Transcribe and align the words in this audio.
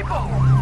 People, 0.00 0.59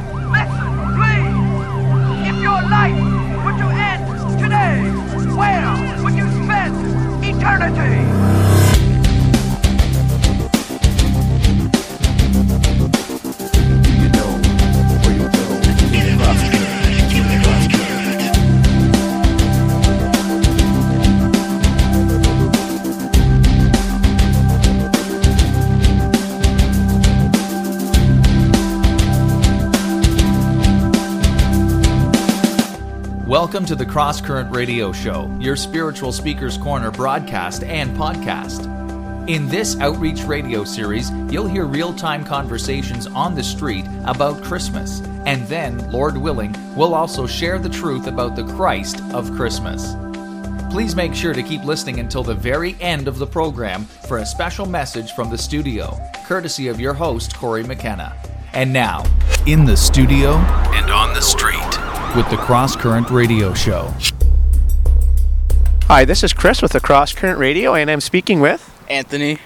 Welcome 33.59 33.77
to 33.77 33.85
the 33.85 33.91
Cross 33.91 34.21
Current 34.21 34.55
Radio 34.55 34.93
Show, 34.93 35.37
your 35.41 35.57
spiritual 35.57 36.13
speakers 36.13 36.57
corner 36.57 36.93
broadcast 36.93 37.65
and 37.65 37.91
podcast. 37.97 38.69
In 39.29 39.49
this 39.49 39.81
outreach 39.81 40.23
radio 40.23 40.63
series, 40.63 41.11
you'll 41.29 41.49
hear 41.49 41.65
real 41.65 41.93
time 41.93 42.25
conversations 42.25 43.09
on 43.09 43.35
the 43.35 43.43
street 43.43 43.85
about 44.05 44.45
Christmas. 44.45 45.01
And 45.27 45.45
then, 45.49 45.91
Lord 45.91 46.17
willing, 46.17 46.55
we'll 46.77 46.95
also 46.95 47.27
share 47.27 47.59
the 47.59 47.69
truth 47.69 48.07
about 48.07 48.37
the 48.37 48.45
Christ 48.45 49.03
of 49.13 49.33
Christmas. 49.33 49.97
Please 50.71 50.95
make 50.95 51.13
sure 51.13 51.35
to 51.35 51.43
keep 51.43 51.65
listening 51.65 51.99
until 51.99 52.23
the 52.23 52.37
very 52.37 52.77
end 52.81 53.09
of 53.09 53.19
the 53.19 53.27
program 53.27 53.87
for 53.87 54.19
a 54.19 54.27
special 54.27 54.67
message 54.67 55.15
from 55.15 55.31
the 55.31 55.39
studio, 55.39 55.99
courtesy 56.27 56.69
of 56.69 56.79
your 56.79 56.95
host, 56.95 57.35
Corey 57.37 57.65
McKenna. 57.65 58.15
And 58.53 58.73
now, 58.73 59.03
in 59.47 59.65
the 59.65 59.77
studio 59.77 60.35
and 60.35 60.93
on 60.93 61.13
the 61.13 61.23
street 61.23 61.58
with 62.17 62.29
the 62.31 62.37
Cross 62.37 62.77
Current 62.77 63.11
Radio 63.11 63.53
Show. 63.55 63.93
Hi, 65.89 66.05
this 66.05 66.25
is 66.25 66.33
Chris 66.33 66.63
with 66.63 66.73
the 66.73 66.81
Cross 66.81 67.15
Current 67.15 67.39
Radio, 67.39 67.75
and 67.75 67.91
I'm 67.91 68.01
speaking 68.01 68.41
with. 68.41 68.75
Anthony. 68.89 69.39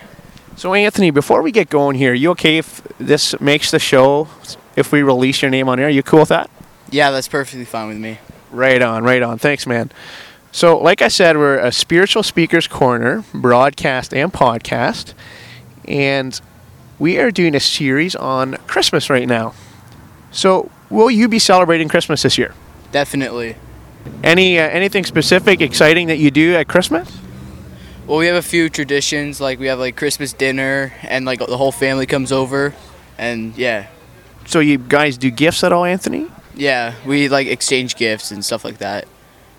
So, 0.57 0.75
Anthony, 0.75 1.11
before 1.11 1.43
we 1.43 1.51
get 1.51 1.69
going 1.69 1.97
here, 1.97 2.15
you 2.15 2.31
okay 2.31 2.59
if 2.59 2.83
this 2.99 3.39
makes 3.41 3.71
the 3.71 3.79
show, 3.79 4.29
if 4.77 4.93
we 4.93 5.03
release 5.03 5.43
your 5.43 5.51
name 5.51 5.69
on 5.69 5.81
air? 5.81 5.89
You 5.89 6.03
cool 6.03 6.21
with 6.21 6.29
that? 6.29 6.51
Yeah, 6.91 7.11
that's 7.11 7.29
perfectly 7.29 7.65
fine 7.65 7.89
with 7.89 7.99
me. 7.99 8.19
Right 8.51 8.83
on, 8.83 9.03
right 9.03 9.23
on. 9.23 9.39
Thanks, 9.39 9.67
man. 9.67 9.91
So, 10.53 10.79
like 10.79 11.01
I 11.01 11.09
said, 11.09 11.37
we're 11.37 11.59
a 11.59 11.73
spiritual 11.73 12.23
speakers 12.23 12.67
corner, 12.67 13.25
broadcast 13.33 14.13
and 14.13 14.33
podcast, 14.33 15.15
and 15.87 16.41
we 16.99 17.19
are 17.19 17.31
doing 17.31 17.55
a 17.55 17.61
series 17.61 18.15
on 18.15 18.57
Christmas 18.67 19.09
right 19.09 19.27
now. 19.27 19.55
So, 20.31 20.71
will 20.93 21.11
you 21.11 21.27
be 21.27 21.39
celebrating 21.39 21.89
Christmas 21.89 22.23
this 22.23 22.39
year? 22.39 22.55
Definitely. 22.93 23.57
Any 24.23 24.59
uh, 24.59 24.69
anything 24.69 25.05
specific, 25.05 25.61
exciting 25.61 26.09
that 26.09 26.19
you 26.19 26.31
do 26.31 26.55
at 26.55 26.69
Christmas? 26.69 27.19
Well, 28.07 28.19
we 28.19 28.27
have 28.27 28.37
a 28.37 28.43
few 28.43 28.69
traditions 28.69 29.41
like 29.41 29.59
we 29.59 29.67
have 29.67 29.79
like 29.79 29.97
Christmas 29.97 30.33
dinner 30.33 30.93
and 31.03 31.25
like 31.25 31.39
the 31.39 31.57
whole 31.57 31.73
family 31.73 32.07
comes 32.07 32.31
over 32.31 32.75
and 33.19 33.57
yeah. 33.57 33.87
So, 34.45 34.59
you 34.59 34.79
guys 34.79 35.17
do 35.17 35.31
gifts 35.31 35.63
at 35.63 35.73
all, 35.73 35.85
Anthony? 35.85 36.27
Yeah, 36.55 36.95
we 37.07 37.29
like 37.29 37.47
exchange 37.47 37.97
gifts 37.97 38.31
and 38.33 38.45
stuff 38.45 38.65
like 38.65 38.79
that. 38.79 39.07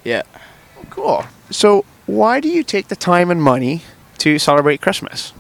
Yeah. 0.04 0.24
Cool. 0.90 1.26
So, 1.50 1.86
why 2.06 2.42
do 2.42 2.50
you 2.50 2.64
take 2.64 2.90
the 2.90 2.96
time 2.96 3.32
and 3.32 3.42
money 3.42 3.82
to 4.20 4.38
celebrate 4.38 4.82
Christmas? 4.82 5.32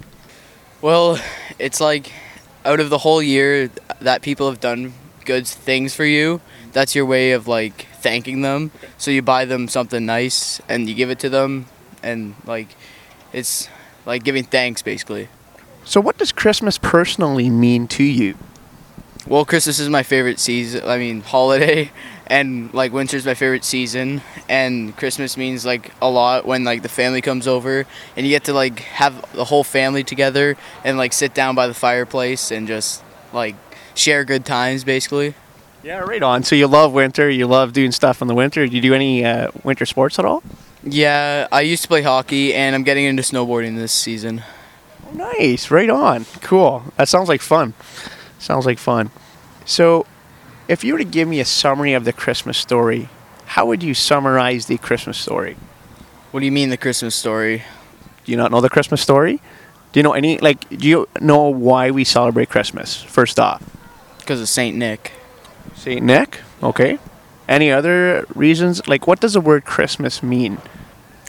Well, 0.81 1.19
it's 1.59 1.81
like 1.81 2.11
out 2.63 2.79
of 2.79 2.89
the 2.89 2.99
whole 2.99 3.21
year 3.21 3.69
that 3.99 4.21
people 4.21 4.49
have 4.49 4.61
done 4.61 4.93
good 5.25 5.47
things 5.47 5.95
for 5.95 6.05
you, 6.05 6.41
that's 6.71 6.95
your 6.95 7.05
way 7.05 7.31
of 7.31 7.47
like 7.47 7.87
thanking 7.99 8.41
them. 8.41 8.71
So 8.97 9.11
you 9.11 9.21
buy 9.21 9.45
them 9.45 9.67
something 9.67 10.05
nice 10.05 10.61
and 10.67 10.87
you 10.87 10.95
give 10.95 11.09
it 11.09 11.19
to 11.19 11.29
them 11.29 11.65
and 12.01 12.35
like 12.45 12.75
it's 13.31 13.69
like 14.05 14.23
giving 14.23 14.43
thanks 14.43 14.81
basically. 14.81 15.29
So, 15.85 15.99
what 15.99 16.17
does 16.17 16.31
Christmas 16.31 16.77
personally 16.77 17.49
mean 17.49 17.87
to 17.89 18.03
you? 18.03 18.37
Well, 19.27 19.45
Christmas 19.45 19.79
is 19.79 19.89
my 19.89 20.03
favorite 20.03 20.39
season. 20.39 20.83
I 20.85 20.97
mean, 20.97 21.21
holiday, 21.21 21.91
and 22.27 22.73
like 22.73 22.93
winter's 22.93 23.25
my 23.25 23.33
favorite 23.33 23.65
season. 23.65 24.21
And 24.47 24.95
Christmas 24.95 25.35
means 25.35 25.65
like 25.65 25.91
a 26.01 26.09
lot 26.09 26.45
when 26.45 26.63
like 26.63 26.83
the 26.83 26.89
family 26.89 27.21
comes 27.21 27.47
over, 27.47 27.85
and 28.15 28.25
you 28.25 28.31
get 28.31 28.45
to 28.45 28.53
like 28.53 28.79
have 28.79 29.29
the 29.33 29.45
whole 29.45 29.63
family 29.63 30.03
together 30.03 30.55
and 30.85 30.97
like 30.97 31.11
sit 31.11 31.33
down 31.33 31.55
by 31.55 31.67
the 31.67 31.73
fireplace 31.73 32.51
and 32.51 32.67
just 32.67 33.03
like 33.33 33.55
share 33.95 34.23
good 34.23 34.45
times, 34.45 34.83
basically. 34.83 35.35
Yeah, 35.83 35.99
right 35.99 36.23
on. 36.23 36.43
So, 36.43 36.55
you 36.55 36.67
love 36.67 36.93
winter, 36.93 37.29
you 37.29 37.45
love 37.45 37.73
doing 37.73 37.91
stuff 37.91 38.21
in 38.21 38.27
the 38.27 38.35
winter. 38.35 38.65
Do 38.65 38.75
you 38.75 38.81
do 38.81 38.93
any 38.93 39.25
uh, 39.25 39.51
winter 39.63 39.85
sports 39.85 40.17
at 40.17 40.25
all? 40.25 40.43
Yeah, 40.83 41.47
I 41.51 41.61
used 41.61 41.81
to 41.83 41.87
play 41.87 42.01
hockey, 42.01 42.53
and 42.53 42.75
I'm 42.75 42.83
getting 42.83 43.05
into 43.05 43.21
snowboarding 43.21 43.75
this 43.75 43.91
season. 43.91 44.43
Nice, 45.13 45.71
right 45.71 45.89
on. 45.89 46.25
Cool. 46.41 46.83
That 46.97 47.07
sounds 47.07 47.29
like 47.29 47.41
fun. 47.41 47.73
Sounds 48.39 48.65
like 48.65 48.79
fun. 48.79 49.11
So, 49.65 50.05
if 50.67 50.83
you 50.83 50.93
were 50.93 50.99
to 50.99 51.05
give 51.05 51.27
me 51.27 51.39
a 51.39 51.45
summary 51.45 51.93
of 51.93 52.05
the 52.05 52.13
Christmas 52.13 52.57
story, 52.57 53.09
how 53.45 53.65
would 53.65 53.83
you 53.83 53.93
summarize 53.93 54.65
the 54.65 54.77
Christmas 54.77 55.17
story? 55.17 55.57
What 56.31 56.39
do 56.39 56.45
you 56.45 56.51
mean 56.51 56.69
the 56.69 56.77
Christmas 56.77 57.15
story? 57.15 57.63
Do 58.23 58.31
you 58.31 58.37
not 58.37 58.51
know 58.51 58.61
the 58.61 58.69
Christmas 58.69 59.01
story? 59.01 59.41
Do 59.91 59.99
you 59.99 60.03
know 60.03 60.13
any, 60.13 60.37
like, 60.39 60.67
do 60.69 60.87
you 60.87 61.07
know 61.21 61.43
why 61.49 61.91
we 61.91 62.03
celebrate 62.03 62.49
Christmas, 62.49 63.01
first 63.03 63.39
off? 63.39 63.61
Because 64.23 64.39
of 64.39 64.47
Saint 64.47 64.77
Nick. 64.77 65.11
St. 65.75 66.01
Nick? 66.01 66.39
Okay. 66.61 66.97
Any 67.47 67.71
other 67.71 68.25
reasons? 68.33 68.87
Like, 68.87 69.05
what 69.05 69.19
does 69.19 69.33
the 69.33 69.41
word 69.41 69.65
Christmas 69.65 70.23
mean? 70.23 70.59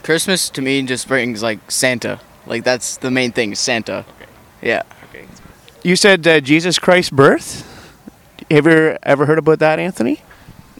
Christmas 0.01 0.49
to 0.51 0.61
me 0.61 0.81
just 0.83 1.07
brings 1.07 1.43
like 1.43 1.69
Santa. 1.69 2.21
Like 2.45 2.63
that's 2.63 2.95
the 2.97 3.11
main 3.11 3.33
thing, 3.33 3.53
Santa. 3.55 4.05
Okay. 4.07 4.31
Yeah. 4.61 4.83
Okay. 5.09 5.25
You 5.83 5.95
said 5.95 6.25
uh, 6.25 6.39
Jesus 6.39 6.79
Christ's 6.79 7.09
birth? 7.09 7.63
Have 8.49 8.65
you 8.65 8.97
ever 9.03 9.25
heard 9.25 9.39
about 9.39 9.59
that, 9.59 9.79
Anthony? 9.79 10.21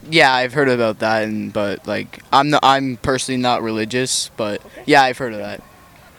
Yeah, 0.10 0.32
I've 0.32 0.54
heard 0.54 0.70
about 0.70 1.00
that, 1.00 1.24
and 1.24 1.52
but 1.52 1.86
like 1.88 2.24
I'm 2.32 2.52
not, 2.52 2.62
I'm 2.64 2.98
personally 2.98 3.42
not 3.42 3.64
religious, 3.64 4.30
but 4.38 4.62
yeah, 4.86 5.02
I've 5.02 5.18
heard 5.18 5.34
of 5.34 5.40
that. 5.40 5.62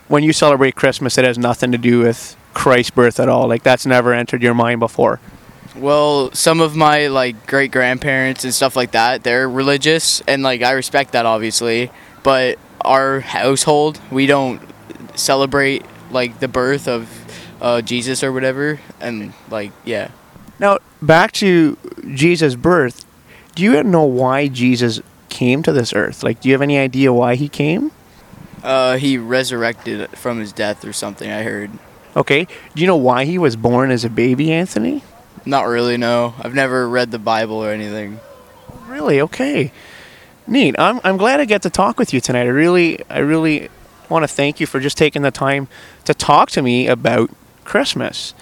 When 0.09 0.23
you 0.25 0.33
celebrate 0.33 0.75
Christmas, 0.75 1.17
it 1.17 1.25
has 1.25 1.39
nothing 1.39 1.73
to 1.73 1.79
do 1.79 2.01
with 2.01 2.37
Christ's 2.55 2.91
birth 2.91 3.21
at 3.21 3.29
all. 3.29 3.47
Like, 3.49 3.63
that's 3.63 3.87
never 3.87 4.13
entered 4.13 4.43
your 4.43 4.55
mind 4.55 4.81
before. 4.81 5.21
Well, 5.79 6.33
some 6.33 6.61
of 6.61 6.75
my 6.75 7.09
like 7.09 7.47
great 7.47 7.71
grandparents 7.71 8.45
and 8.45 8.55
stuff 8.55 8.77
like 8.77 8.93
that, 8.93 9.23
they're 9.23 9.49
religious, 9.49 10.23
and 10.23 10.43
like 10.43 10.63
I 10.63 10.73
respect 10.73 11.13
that 11.13 11.27
obviously. 11.27 11.91
But 12.23 12.59
our 12.81 13.21
household, 13.21 14.01
we 14.11 14.27
don't 14.27 14.61
celebrate 15.15 15.85
like 16.11 16.41
the 16.41 16.49
birth 16.49 16.89
of 16.89 17.09
uh, 17.61 17.83
Jesus 17.83 18.25
or 18.25 18.33
whatever, 18.33 18.81
and 19.01 19.33
like 19.51 19.73
yeah. 19.85 20.11
Now, 20.59 20.79
back 21.03 21.33
to 21.33 21.77
Jesus' 22.15 22.55
birth. 22.55 23.05
Do 23.55 23.63
you 23.63 23.83
know 23.83 24.05
why 24.05 24.49
Jesus 24.49 25.01
came 25.29 25.63
to 25.63 25.73
this 25.73 25.93
earth? 25.95 26.23
Like, 26.23 26.41
do 26.41 26.49
you 26.49 26.55
have 26.55 26.63
any 26.63 26.79
idea 26.79 27.13
why 27.13 27.35
he 27.35 27.49
came? 27.49 27.91
Uh, 28.63 28.97
he 28.97 29.17
resurrected 29.17 30.11
from 30.11 30.41
his 30.41 30.53
death 30.53 30.85
or 30.85 30.93
something. 30.93 31.31
I 31.31 31.43
heard. 31.43 31.71
Okay. 32.17 32.47
Do 32.75 32.81
you 32.81 32.87
know 32.87 32.97
why 32.97 33.25
he 33.25 33.39
was 33.39 33.57
born 33.57 33.91
as 33.91 34.05
a 34.05 34.11
baby, 34.11 34.53
Anthony? 34.53 35.03
Not 35.47 35.63
really. 35.63 35.97
No, 35.97 36.35
I've 36.41 36.55
never 36.55 36.89
read 36.89 37.13
the 37.13 37.19
Bible 37.19 37.57
or 37.57 37.71
anything. 37.71 38.19
Really? 38.87 39.21
Okay. 39.21 39.73
Neat. 40.47 40.75
I'm, 40.79 41.01
I'm 41.05 41.17
glad 41.17 41.41
I 41.41 41.45
get 41.45 41.63
to 41.63 41.71
talk 41.71 41.99
with 41.99 42.13
you 42.13 42.21
tonight. 42.21 42.43
I 42.43 42.49
really 42.49 43.01
I 43.09 43.19
really 43.19 43.69
want 44.09 44.25
to 44.25 44.29
thank 44.29 44.61
you 44.61 44.67
for 44.67 44.81
just 44.81 44.99
taking 44.99 45.23
the 45.23 45.31
time 45.31 45.69
to 46.05 46.15
talk 46.15 46.51
to 46.51 46.63
me 46.63 46.87
about 46.87 47.31
Christmas. 47.65 48.35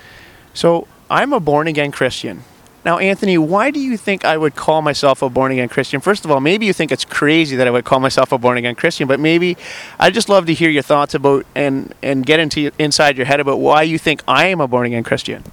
So, 0.53 0.87
I'm 1.11 1.33
a 1.33 1.41
born 1.41 1.67
again 1.67 1.91
Christian. 1.91 2.45
Now, 2.85 2.99
Anthony, 2.99 3.39
why 3.39 3.71
do 3.71 3.81
you 3.81 3.97
think 3.97 4.27
I 4.27 4.37
would 4.37 4.57
call 4.57 4.83
myself 4.83 5.23
a 5.23 5.31
born 5.31 5.53
again 5.53 5.71
Christian? 5.71 6.01
First 6.01 6.25
of 6.27 6.31
all, 6.31 6.41
maybe 6.41 6.67
you 6.67 6.75
think 6.75 6.93
it's 6.93 7.05
crazy 7.05 7.57
that 7.57 7.67
I 7.67 7.71
would 7.71 7.87
call 7.87 7.99
myself 7.99 8.31
a 8.31 8.37
born 8.37 8.59
again 8.59 8.75
Christian, 8.75 9.09
but 9.09 9.19
maybe 9.19 9.57
I'd 9.99 10.13
just 10.13 10.29
love 10.29 10.45
to 10.47 10.55
hear 10.55 10.69
your 10.69 10.83
thoughts 10.83 11.15
about 11.15 11.47
and 11.55 11.95
and 12.03 12.27
get 12.27 12.41
into 12.41 12.71
inside 12.79 13.17
your 13.17 13.25
head 13.25 13.41
about 13.41 13.59
why 13.59 13.83
you 13.83 13.99
think 13.99 14.23
I 14.29 14.47
am 14.47 14.61
a 14.61 14.69
born 14.69 14.87
again 14.87 15.03
Christian. 15.03 15.45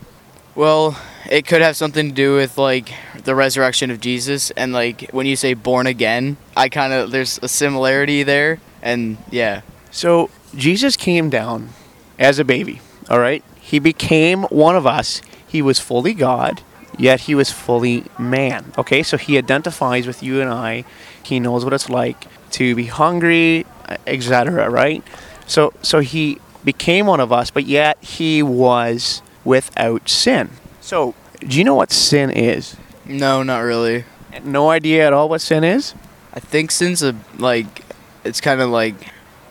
Well, 0.55 0.97
it 1.29 1.45
could 1.45 1.61
have 1.61 1.75
something 1.75 2.09
to 2.09 2.13
do 2.13 2.35
with 2.35 2.57
like 2.57 2.91
the 3.23 3.35
resurrection 3.35 3.91
of 3.91 3.99
Jesus, 3.99 4.51
and 4.51 4.73
like 4.73 5.09
when 5.11 5.25
you 5.25 5.35
say 5.35 5.53
born 5.53 5.87
again, 5.87 6.37
I 6.55 6.69
kind 6.69 6.93
of 6.93 7.11
there's 7.11 7.39
a 7.41 7.47
similarity 7.47 8.23
there, 8.23 8.59
and 8.81 9.17
yeah. 9.29 9.61
So, 9.91 10.29
Jesus 10.55 10.95
came 10.95 11.29
down 11.29 11.69
as 12.17 12.39
a 12.39 12.45
baby, 12.45 12.81
all 13.09 13.19
right? 13.19 13.43
He 13.59 13.79
became 13.79 14.43
one 14.43 14.75
of 14.75 14.87
us. 14.87 15.21
He 15.47 15.61
was 15.61 15.79
fully 15.79 16.13
God, 16.13 16.61
yet 16.97 17.21
he 17.21 17.35
was 17.35 17.51
fully 17.51 18.05
man. 18.17 18.71
Okay? 18.77 19.03
So 19.03 19.17
he 19.17 19.37
identifies 19.37 20.07
with 20.07 20.23
you 20.23 20.41
and 20.41 20.49
I. 20.49 20.85
He 21.23 21.39
knows 21.39 21.63
what 21.63 21.73
it's 21.73 21.89
like 21.89 22.27
to 22.51 22.75
be 22.75 22.85
hungry, 22.85 23.65
etc., 24.07 24.69
right? 24.69 25.03
So 25.45 25.73
so 25.81 25.99
he 25.99 26.39
became 26.63 27.05
one 27.05 27.19
of 27.19 27.31
us, 27.31 27.51
but 27.51 27.65
yet 27.65 28.01
he 28.03 28.43
was 28.43 29.21
without 29.43 30.07
sin. 30.07 30.51
So 30.91 31.15
do 31.39 31.57
you 31.57 31.63
know 31.63 31.75
what 31.75 31.89
sin 31.89 32.29
is? 32.31 32.75
No, 33.05 33.43
not 33.43 33.59
really. 33.59 34.03
No 34.43 34.69
idea 34.69 35.07
at 35.07 35.13
all 35.13 35.29
what 35.29 35.39
sin 35.39 35.63
is? 35.63 35.95
I 36.33 36.41
think 36.41 36.69
sin's 36.69 37.01
a 37.01 37.15
like, 37.37 37.85
it's 38.25 38.41
kind 38.41 38.59
of 38.59 38.71
like, 38.71 38.95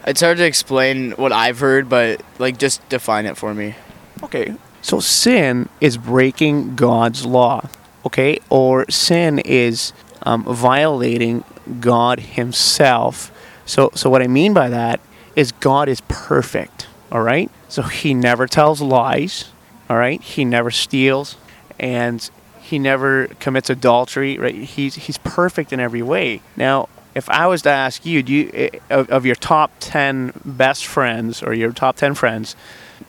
it's 0.06 0.20
hard 0.20 0.36
to 0.36 0.44
explain 0.44 1.12
what 1.12 1.32
I've 1.32 1.58
heard, 1.58 1.88
but 1.88 2.22
like 2.38 2.58
just 2.58 2.86
define 2.90 3.24
it 3.24 3.38
for 3.38 3.54
me. 3.54 3.74
Okay. 4.22 4.54
So 4.82 5.00
sin 5.00 5.70
is 5.80 5.96
breaking 5.96 6.76
God's 6.76 7.24
law, 7.24 7.70
okay? 8.04 8.38
Or 8.50 8.84
sin 8.90 9.38
is 9.38 9.94
um, 10.24 10.44
violating 10.44 11.44
God 11.80 12.20
Himself. 12.20 13.32
So, 13.64 13.90
so 13.94 14.10
what 14.10 14.20
I 14.20 14.26
mean 14.26 14.52
by 14.52 14.68
that 14.68 15.00
is 15.34 15.52
God 15.52 15.88
is 15.88 16.02
perfect, 16.02 16.86
all 17.10 17.22
right? 17.22 17.50
So 17.70 17.80
He 17.80 18.12
never 18.12 18.46
tells 18.46 18.82
lies, 18.82 19.52
all 19.90 19.96
right? 19.96 20.22
He 20.22 20.44
never 20.46 20.70
steals, 20.70 21.36
and 21.78 22.30
He 22.60 22.78
never 22.78 23.26
commits 23.40 23.68
adultery, 23.68 24.38
right? 24.38 24.54
He's 24.54 24.94
He's 24.94 25.18
perfect 25.18 25.72
in 25.72 25.80
every 25.80 26.02
way. 26.02 26.40
Now, 26.56 26.88
if 27.14 27.28
I 27.28 27.48
was 27.48 27.62
to 27.62 27.70
ask 27.70 28.06
you, 28.06 28.22
do 28.22 28.32
you 28.32 28.50
eh, 28.54 28.68
of, 28.88 29.10
of 29.10 29.26
your 29.26 29.34
top 29.34 29.72
ten 29.80 30.32
best 30.44 30.86
friends 30.86 31.42
or 31.42 31.52
your 31.52 31.72
top 31.72 31.96
ten 31.96 32.14
friends, 32.14 32.54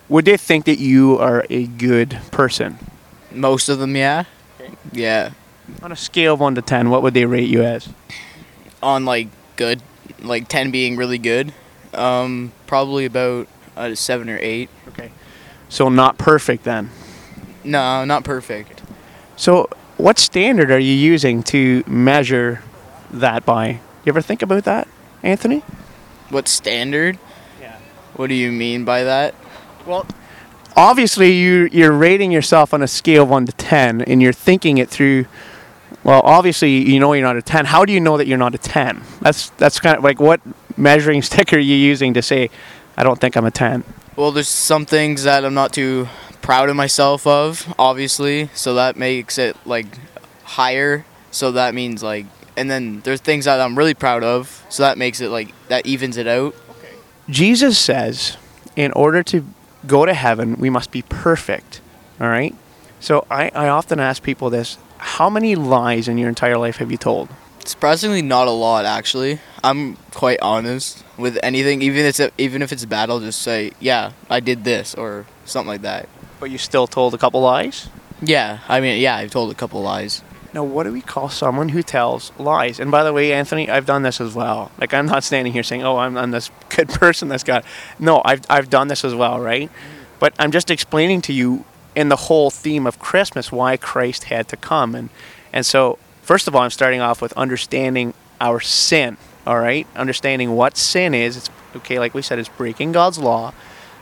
would 0.10 0.26
they 0.26 0.38
think 0.38 0.66
that 0.66 0.80
you 0.80 1.18
are 1.20 1.46
a 1.50 1.68
good 1.68 2.20
person? 2.32 2.80
Most 3.32 3.70
of 3.70 3.80
them, 3.80 3.96
yeah. 3.96 4.26
Yeah. 4.92 5.32
On 5.82 5.92
a 5.92 5.96
scale 5.96 6.34
of 6.34 6.40
1 6.40 6.56
to 6.56 6.62
10, 6.62 6.90
what 6.90 7.02
would 7.02 7.14
they 7.14 7.26
rate 7.26 7.48
you 7.48 7.64
as? 7.64 7.88
On 8.84 9.06
like 9.06 9.28
good, 9.56 9.82
like 10.20 10.48
ten 10.48 10.72
being 10.72 10.98
really 10.98 11.18
good, 11.18 11.54
um, 11.94 12.52
probably 12.68 13.06
about 13.06 13.48
a 13.76 13.96
seven 13.96 14.30
or 14.30 14.38
eight. 14.42 14.70
So 15.72 15.88
not 15.88 16.18
perfect 16.18 16.66
then. 16.66 16.90
No, 17.64 18.04
not 18.04 18.26
perfect. 18.26 18.82
So 19.38 19.70
what 19.96 20.20
standard 20.20 20.70
are 20.70 20.78
you 20.78 20.94
using 20.94 21.44
to 21.44 21.86
measure 21.88 22.62
that 23.10 23.46
by? 23.46 23.80
You 24.04 24.10
ever 24.10 24.22
think 24.22 24.42
about 24.42 24.66
that, 24.66 24.90
Anthony? 25.24 25.60
What 26.30 26.50
standard? 26.50 27.18
Yeah. 27.62 27.78
What 28.18 28.28
do 28.28 28.34
you 28.34 28.52
mean 28.52 28.84
by 28.84 29.06
that? 29.06 29.34
Well, 29.86 30.06
obviously 30.76 31.32
you 31.32 31.70
you're 31.72 31.94
rating 31.94 32.34
yourself 32.34 32.74
on 32.74 32.82
a 32.82 32.88
scale 32.88 33.24
of 33.24 33.30
1 33.30 33.46
to 33.46 33.54
10 33.54 34.02
and 34.02 34.22
you're 34.22 34.34
thinking 34.34 34.78
it 34.78 34.90
through 34.90 35.26
well, 36.04 36.22
obviously 36.26 36.80
you 36.92 37.00
know 37.00 37.14
you're 37.14 37.26
not 37.26 37.38
a 37.38 37.42
10. 37.42 37.64
How 37.64 37.86
do 37.86 37.94
you 37.94 38.02
know 38.02 38.18
that 38.18 38.28
you're 38.28 38.38
not 38.38 38.54
a 38.54 38.58
10? 38.58 39.02
That's 39.22 39.52
that's 39.52 39.80
kind 39.80 39.98
of 39.98 40.04
like 40.04 40.20
what 40.20 40.42
measuring 40.76 41.22
stick 41.30 41.54
are 41.54 41.60
you 41.60 41.78
using 41.78 42.14
to 42.16 42.22
say 42.22 42.50
I 42.98 43.04
don't 43.04 43.22
think 43.22 43.38
I'm 43.38 43.46
a 43.46 43.52
10? 43.52 43.86
Well, 44.16 44.32
there's 44.34 44.50
some 44.50 44.86
things 44.86 45.24
that 45.24 45.46
I'm 45.46 45.54
not 45.54 45.72
too 45.72 46.10
proud 46.42 46.70
of 46.70 46.76
myself 46.76 47.26
of, 47.26 47.74
obviously. 47.80 48.50
So 48.54 48.76
that 48.76 48.98
makes 48.98 49.38
it 49.38 49.56
like 49.66 49.86
higher. 50.44 51.06
So 51.32 51.54
that 51.54 51.74
means 51.74 52.04
like, 52.04 52.26
and 52.58 52.70
then 52.70 53.00
there's 53.02 53.22
things 53.22 53.46
that 53.46 53.62
I'm 53.62 53.78
really 53.78 53.94
proud 53.94 54.24
of. 54.24 54.66
So 54.70 54.84
that 54.84 54.98
makes 54.98 55.22
it 55.22 55.30
like 55.30 55.54
that 55.70 55.86
evens 55.86 56.18
it 56.18 56.28
out. 56.28 56.56
Jesus 57.30 57.80
says, 57.80 58.36
in 58.76 58.92
order 58.92 59.24
to 59.24 59.46
go 59.88 60.06
to 60.06 60.14
heaven, 60.14 60.56
we 60.56 60.70
must 60.70 60.92
be 60.92 61.04
perfect. 61.04 61.80
All 62.20 62.28
right? 62.28 62.54
So 63.00 63.26
I, 63.32 63.50
I 63.56 63.70
often 63.70 64.00
ask 64.00 64.22
people 64.22 64.50
this 64.50 64.78
how 64.98 65.30
many 65.30 65.56
lies 65.56 66.08
in 66.08 66.18
your 66.18 66.30
entire 66.30 66.58
life 66.58 66.78
have 66.78 66.92
you 66.92 66.98
told? 66.98 67.30
Surprisingly, 67.66 68.22
not 68.22 68.48
a 68.48 68.52
lot 68.52 68.86
actually. 68.86 69.40
I'm 69.64 69.96
quite 70.12 70.40
honest 70.42 71.04
with 71.18 71.38
anything, 71.44 71.82
even 71.82 72.06
if 72.06 72.20
it's 72.20 72.34
even 72.38 72.62
if 72.62 72.72
it's 72.72 72.86
bad. 72.86 73.10
I'll 73.10 73.20
just 73.20 73.42
say, 73.42 73.72
yeah, 73.80 74.14
I 74.30 74.40
did 74.40 74.64
this 74.64 74.96
or 74.96 75.26
something 75.46 75.68
like 75.68 75.82
that. 75.84 76.10
But 76.40 76.50
you 76.50 76.58
still 76.58 76.88
told 76.88 77.14
a 77.14 77.18
couple 77.18 77.42
lies? 77.42 77.90
Yeah, 78.22 78.60
I 78.68 78.82
mean, 78.82 79.00
yeah, 79.00 79.16
I've 79.16 79.32
told 79.32 79.52
a 79.52 79.56
couple 79.56 79.82
lies. 79.82 80.24
Now, 80.54 80.64
what 80.64 80.84
do 80.84 80.92
we 80.92 81.02
call 81.02 81.30
someone 81.30 81.70
who 81.70 81.82
tells 81.82 82.32
lies? 82.38 82.80
And 82.80 82.92
by 82.92 83.04
the 83.04 83.14
way, 83.14 83.32
Anthony, 83.32 83.70
I've 83.70 83.86
done 83.86 84.04
this 84.04 84.20
as 84.20 84.36
well. 84.36 84.70
Like, 84.80 84.94
I'm 84.94 85.06
not 85.06 85.24
standing 85.24 85.54
here 85.54 85.64
saying, 85.64 85.84
oh, 85.84 85.98
I'm, 85.98 86.18
I'm 86.18 86.32
this 86.32 86.52
good 86.70 86.90
person 87.00 87.30
that's 87.30 87.44
got. 87.44 87.64
No, 88.00 88.22
I've, 88.26 88.42
I've 88.50 88.70
done 88.70 88.90
this 88.90 89.06
as 89.06 89.16
well, 89.16 89.40
right? 89.40 89.72
But 90.20 90.34
I'm 90.38 90.52
just 90.52 90.70
explaining 90.70 91.22
to 91.22 91.34
you 91.34 91.64
in 91.96 92.10
the 92.10 92.16
whole 92.16 92.50
theme 92.50 92.86
of 92.86 93.00
Christmas 93.00 93.52
why 93.52 93.78
Christ 93.78 94.26
had 94.26 94.50
to 94.50 94.58
come. 94.58 94.94
And, 94.94 95.10
and 95.54 95.66
so, 95.66 95.98
first 96.22 96.48
of 96.48 96.56
all, 96.56 96.62
I'm 96.62 96.70
starting 96.70 97.02
off 97.02 97.22
with 97.22 97.34
understanding 97.34 98.14
our 98.40 98.60
sin, 98.60 99.18
all 99.46 99.60
right? 99.60 99.88
Understanding 99.96 100.56
what 100.56 100.78
sin 100.78 101.14
is. 101.14 101.38
It's 101.38 101.50
okay, 101.76 102.00
like 102.00 102.14
we 102.14 102.22
said, 102.22 102.40
it's 102.40 102.50
breaking 102.50 102.92
God's 102.92 103.18
law. 103.18 103.54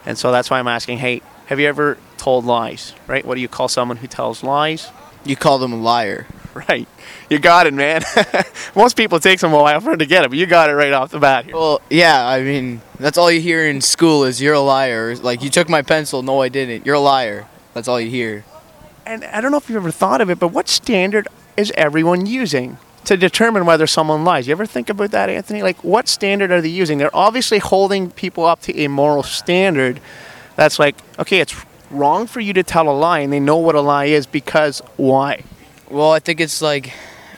And 0.05 0.17
so 0.17 0.31
that's 0.31 0.49
why 0.49 0.59
I'm 0.59 0.67
asking, 0.67 0.99
hey, 0.99 1.21
have 1.47 1.59
you 1.59 1.67
ever 1.67 1.97
told 2.17 2.45
lies, 2.45 2.93
right? 3.07 3.25
What 3.25 3.35
do 3.35 3.41
you 3.41 3.47
call 3.47 3.67
someone 3.67 3.97
who 3.97 4.07
tells 4.07 4.43
lies? 4.43 4.89
You 5.25 5.35
call 5.35 5.59
them 5.59 5.73
a 5.73 5.77
liar. 5.77 6.27
Right. 6.53 6.87
You 7.29 7.37
got 7.37 7.67
it, 7.67 7.73
man. 7.73 8.01
Most 8.75 8.97
people 8.97 9.19
it 9.19 9.23
takes 9.23 9.41
them 9.41 9.53
a 9.53 9.57
while 9.57 9.79
for 9.79 9.91
them 9.91 9.99
to 9.99 10.05
get 10.05 10.25
it, 10.25 10.29
but 10.29 10.37
you 10.37 10.45
got 10.47 10.69
it 10.69 10.73
right 10.73 10.91
off 10.91 11.11
the 11.11 11.19
bat 11.19 11.45
here. 11.45 11.55
Well, 11.55 11.79
yeah, 11.89 12.27
I 12.27 12.41
mean, 12.41 12.81
that's 12.99 13.17
all 13.19 13.31
you 13.31 13.39
hear 13.39 13.65
in 13.67 13.81
school 13.81 14.23
is 14.23 14.41
you're 14.41 14.55
a 14.55 14.59
liar. 14.59 15.15
Like, 15.15 15.43
you 15.43 15.49
took 15.51 15.69
my 15.69 15.83
pencil. 15.83 16.23
No, 16.23 16.41
I 16.41 16.49
didn't. 16.49 16.85
You're 16.87 16.95
a 16.95 16.99
liar. 16.99 17.47
That's 17.73 17.87
all 17.87 18.01
you 18.01 18.09
hear. 18.09 18.45
And 19.05 19.23
I 19.25 19.41
don't 19.41 19.51
know 19.51 19.57
if 19.57 19.69
you've 19.69 19.77
ever 19.77 19.91
thought 19.91 20.21
of 20.21 20.29
it, 20.29 20.39
but 20.39 20.49
what 20.49 20.67
standard 20.67 21.27
is 21.57 21.71
everyone 21.75 22.25
using 22.25 22.77
to 23.05 23.17
determine 23.17 23.65
whether 23.65 23.87
someone 23.87 24.23
lies? 24.23 24.47
You 24.47 24.51
ever 24.51 24.65
think 24.65 24.89
about 24.89 25.11
that, 25.11 25.29
Anthony? 25.29 25.63
Like, 25.63 25.83
what 25.83 26.07
standard 26.07 26.51
are 26.51 26.61
they 26.61 26.69
using? 26.69 26.97
They're 26.97 27.15
obviously 27.15 27.59
holding 27.59 28.11
people 28.11 28.45
up 28.45 28.61
to 28.61 28.77
a 28.77 28.87
moral 28.87 29.23
standard 29.23 29.99
that's 30.55 30.77
like, 30.77 30.95
okay, 31.17 31.39
it's 31.39 31.55
wrong 31.89 32.27
for 32.27 32.39
you 32.39 32.53
to 32.53 32.63
tell 32.63 32.89
a 32.89 32.91
lie, 32.91 33.19
and 33.19 33.31
they 33.31 33.39
know 33.39 33.57
what 33.57 33.75
a 33.75 33.81
lie 33.81 34.05
is 34.05 34.25
because 34.25 34.81
why? 34.97 35.43
Well, 35.89 36.11
I 36.11 36.19
think 36.19 36.39
it's 36.39 36.61
like, 36.61 36.93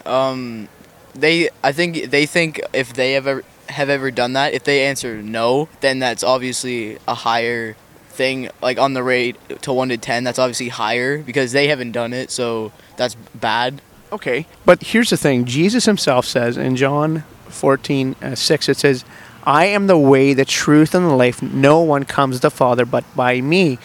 um, 0.05 0.67
they. 1.13 1.49
I 1.63 1.71
think 1.71 2.09
they 2.09 2.25
think 2.25 2.61
if 2.73 2.93
they 2.93 3.15
ever 3.15 3.43
have 3.69 3.89
ever 3.89 4.11
done 4.11 4.33
that, 4.33 4.53
if 4.53 4.63
they 4.63 4.85
answer 4.85 5.21
no, 5.21 5.69
then 5.79 5.99
that's 5.99 6.23
obviously 6.23 6.97
a 7.07 7.13
higher 7.13 7.75
thing. 8.09 8.49
Like 8.61 8.77
on 8.77 8.93
the 8.93 9.03
rate 9.03 9.37
to 9.61 9.71
one 9.73 9.89
to 9.89 9.97
ten, 9.97 10.23
that's 10.23 10.39
obviously 10.39 10.69
higher 10.69 11.19
because 11.19 11.51
they 11.51 11.67
haven't 11.67 11.91
done 11.91 12.13
it, 12.13 12.31
so 12.31 12.71
that's 12.97 13.15
bad. 13.35 13.81
Okay. 14.11 14.45
But 14.65 14.83
here's 14.83 15.09
the 15.09 15.17
thing 15.17 15.45
Jesus 15.45 15.85
himself 15.85 16.25
says 16.25 16.57
in 16.57 16.75
John 16.75 17.23
14, 17.47 18.15
uh, 18.21 18.35
6, 18.35 18.69
it 18.69 18.77
says, 18.77 19.05
I 19.43 19.65
am 19.65 19.87
the 19.87 19.97
way, 19.97 20.33
the 20.33 20.45
truth, 20.45 20.93
and 20.93 21.05
the 21.05 21.15
life. 21.15 21.41
No 21.41 21.81
one 21.81 22.03
comes 22.03 22.37
to 22.37 22.41
the 22.43 22.51
Father 22.51 22.85
but 22.85 23.03
by 23.15 23.41
me. 23.41 23.79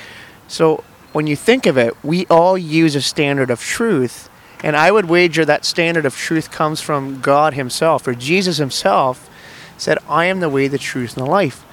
So 0.49 0.85
when 1.13 1.27
you 1.27 1.37
think 1.37 1.67
of 1.67 1.79
it, 1.79 1.95
we 2.05 2.27
all 2.27 2.59
use 2.59 2.95
a 2.95 3.01
standard 3.01 3.51
of 3.51 3.61
truth. 3.61 4.29
And 4.63 4.77
I 4.77 4.91
would 4.91 5.07
wager 5.07 5.45
that 5.45 5.65
standard 5.65 6.05
of 6.05 6.17
truth 6.17 6.51
comes 6.51 6.81
from 6.81 7.21
God 7.21 7.55
Himself, 7.55 8.07
or 8.07 8.15
Jesus 8.15 8.59
Himself 8.59 9.31
said, 9.79 9.99
I 10.09 10.27
am 10.27 10.41
the 10.41 10.49
way, 10.49 10.69
the 10.69 10.79
truth, 10.79 11.17
and 11.17 11.27
the 11.27 11.31
life. 11.31 11.65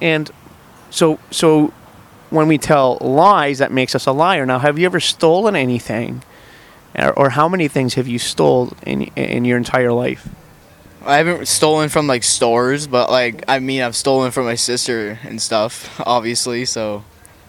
And 0.00 0.30
so, 0.90 1.18
so 1.30 1.72
when 2.30 2.48
we 2.48 2.58
tell 2.58 2.98
lies, 3.00 3.58
that 3.58 3.70
makes 3.70 3.94
us 3.94 4.06
a 4.06 4.12
liar. 4.12 4.46
Now, 4.46 4.58
have 4.58 4.78
you 4.78 4.86
ever 4.86 5.00
stolen 5.00 5.54
anything? 5.54 6.22
Or, 6.98 7.12
or 7.18 7.30
how 7.30 7.48
many 7.48 7.68
things 7.68 7.94
have 7.94 8.06
you 8.06 8.18
stole 8.18 8.72
in, 8.86 9.02
in 9.16 9.44
your 9.44 9.56
entire 9.58 9.92
life? 9.92 10.28
I 11.04 11.16
haven't 11.16 11.46
stolen 11.48 11.88
from 11.88 12.06
like 12.06 12.22
stores, 12.22 12.86
but 12.86 13.10
like 13.10 13.44
I 13.48 13.58
mean, 13.58 13.82
I've 13.82 13.96
stolen 13.96 14.30
from 14.30 14.44
my 14.44 14.54
sister 14.54 15.18
and 15.24 15.40
stuff, 15.42 16.00
obviously. 16.06 16.64
So, 16.64 17.04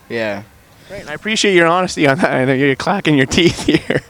yeah. 0.09 0.43
Great. 0.87 1.01
And 1.01 1.09
I 1.09 1.13
appreciate 1.13 1.53
your 1.55 1.67
honesty 1.67 2.07
on 2.07 2.17
that. 2.17 2.31
I 2.31 2.45
know 2.45 2.53
you're 2.53 2.75
clacking 2.75 3.15
your 3.15 3.25
teeth 3.27 3.65
here. 3.65 4.01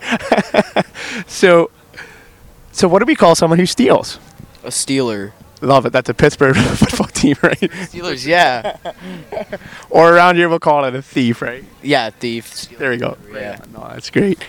so, 1.27 1.69
so 2.71 2.87
what 2.87 2.99
do 2.99 3.05
we 3.05 3.15
call 3.15 3.35
someone 3.35 3.59
who 3.59 3.65
steals? 3.65 4.19
A 4.63 4.71
stealer. 4.71 5.33
Love 5.61 5.85
it. 5.85 5.91
That's 5.93 6.09
a 6.09 6.13
Pittsburgh 6.13 6.55
football 6.77 7.07
team, 7.07 7.35
right? 7.41 7.57
Steelers, 7.59 8.25
yeah, 8.25 8.75
Or 9.89 10.13
around 10.13 10.35
here, 10.35 10.49
we'll 10.49 10.59
call 10.59 10.83
it 10.83 10.93
a 10.95 11.01
thief, 11.01 11.41
right? 11.41 11.63
yeah, 11.81 12.09
thief. 12.09 12.67
There 12.77 12.91
you 12.91 12.99
go. 12.99 13.17
Yeah. 13.33 13.59
No, 13.73 13.87
that's 13.89 14.09
great. 14.09 14.39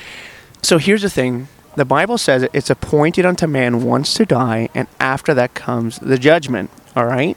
So 0.64 0.78
here's 0.78 1.02
the 1.02 1.10
thing. 1.10 1.48
The 1.76 1.84
Bible 1.84 2.16
says 2.16 2.48
it's 2.54 2.70
appointed 2.70 3.26
unto 3.26 3.46
man 3.46 3.84
once 3.84 4.14
to 4.14 4.24
die, 4.24 4.70
and 4.74 4.88
after 4.98 5.34
that 5.34 5.52
comes 5.52 5.98
the 5.98 6.16
judgment. 6.16 6.70
All 6.96 7.04
right? 7.04 7.36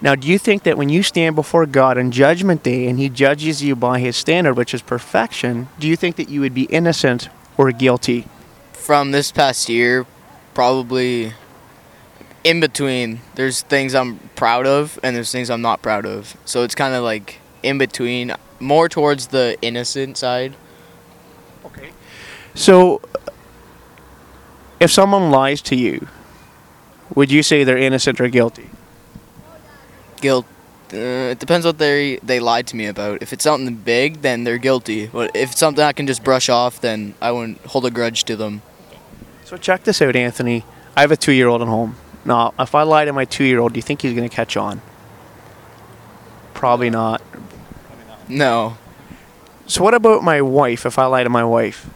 Now, 0.00 0.14
do 0.14 0.28
you 0.28 0.38
think 0.38 0.62
that 0.62 0.78
when 0.78 0.88
you 0.88 1.02
stand 1.02 1.34
before 1.34 1.66
God 1.66 1.98
on 1.98 2.12
Judgment 2.12 2.62
Day 2.62 2.86
and 2.86 3.00
He 3.00 3.08
judges 3.08 3.64
you 3.64 3.74
by 3.74 3.98
His 3.98 4.16
standard, 4.16 4.54
which 4.56 4.72
is 4.74 4.80
perfection, 4.80 5.66
do 5.80 5.88
you 5.88 5.96
think 5.96 6.14
that 6.14 6.28
you 6.28 6.40
would 6.40 6.54
be 6.54 6.66
innocent 6.66 7.30
or 7.56 7.72
guilty? 7.72 8.28
From 8.74 9.10
this 9.10 9.32
past 9.32 9.68
year, 9.68 10.06
probably 10.54 11.32
in 12.44 12.60
between. 12.60 13.22
There's 13.34 13.62
things 13.62 13.92
I'm 13.92 14.20
proud 14.36 14.68
of, 14.68 15.00
and 15.02 15.16
there's 15.16 15.32
things 15.32 15.50
I'm 15.50 15.62
not 15.62 15.82
proud 15.82 16.06
of. 16.06 16.36
So 16.44 16.62
it's 16.62 16.76
kind 16.76 16.94
of 16.94 17.02
like 17.02 17.40
in 17.64 17.76
between, 17.76 18.32
more 18.60 18.88
towards 18.88 19.26
the 19.28 19.58
innocent 19.62 20.16
side. 20.16 20.54
So, 22.56 23.02
if 24.80 24.90
someone 24.90 25.30
lies 25.30 25.60
to 25.62 25.76
you, 25.76 26.08
would 27.14 27.30
you 27.30 27.42
say 27.42 27.64
they're 27.64 27.76
innocent 27.78 28.20
or 28.20 28.28
guilty? 28.28 28.70
Guilt, 30.20 30.46
Uh, 30.92 31.34
it 31.34 31.38
depends 31.40 31.66
what 31.66 31.78
they 31.78 32.16
they 32.22 32.38
lied 32.40 32.66
to 32.68 32.76
me 32.76 32.86
about. 32.86 33.20
If 33.20 33.32
it's 33.32 33.42
something 33.44 33.74
big, 33.74 34.22
then 34.22 34.44
they're 34.44 34.58
guilty. 34.58 35.08
But 35.08 35.34
if 35.34 35.50
it's 35.50 35.58
something 35.58 35.84
I 35.84 35.92
can 35.92 36.06
just 36.06 36.22
brush 36.22 36.48
off, 36.48 36.80
then 36.80 37.14
I 37.20 37.32
wouldn't 37.32 37.58
hold 37.66 37.84
a 37.86 37.90
grudge 37.90 38.24
to 38.24 38.36
them. 38.36 38.62
So 39.44 39.56
check 39.56 39.82
this 39.82 40.00
out, 40.00 40.16
Anthony. 40.16 40.64
I 40.96 41.00
have 41.00 41.10
a 41.12 41.16
two-year-old 41.16 41.60
at 41.60 41.68
home. 41.68 41.96
Now, 42.24 42.54
if 42.58 42.74
I 42.74 42.82
lie 42.84 43.04
to 43.04 43.12
my 43.12 43.24
two-year-old, 43.24 43.72
do 43.74 43.78
you 43.78 43.82
think 43.82 44.02
he's 44.02 44.14
going 44.14 44.28
to 44.28 44.34
catch 44.34 44.56
on? 44.56 44.80
Probably 46.54 46.88
not. 46.88 47.20
No. 48.28 48.78
So 49.66 49.82
what 49.82 49.94
about 49.94 50.22
my 50.22 50.40
wife? 50.40 50.86
If 50.86 50.98
I 50.98 51.06
lie 51.06 51.24
to 51.24 51.30
my 51.30 51.44
wife, 51.44 51.90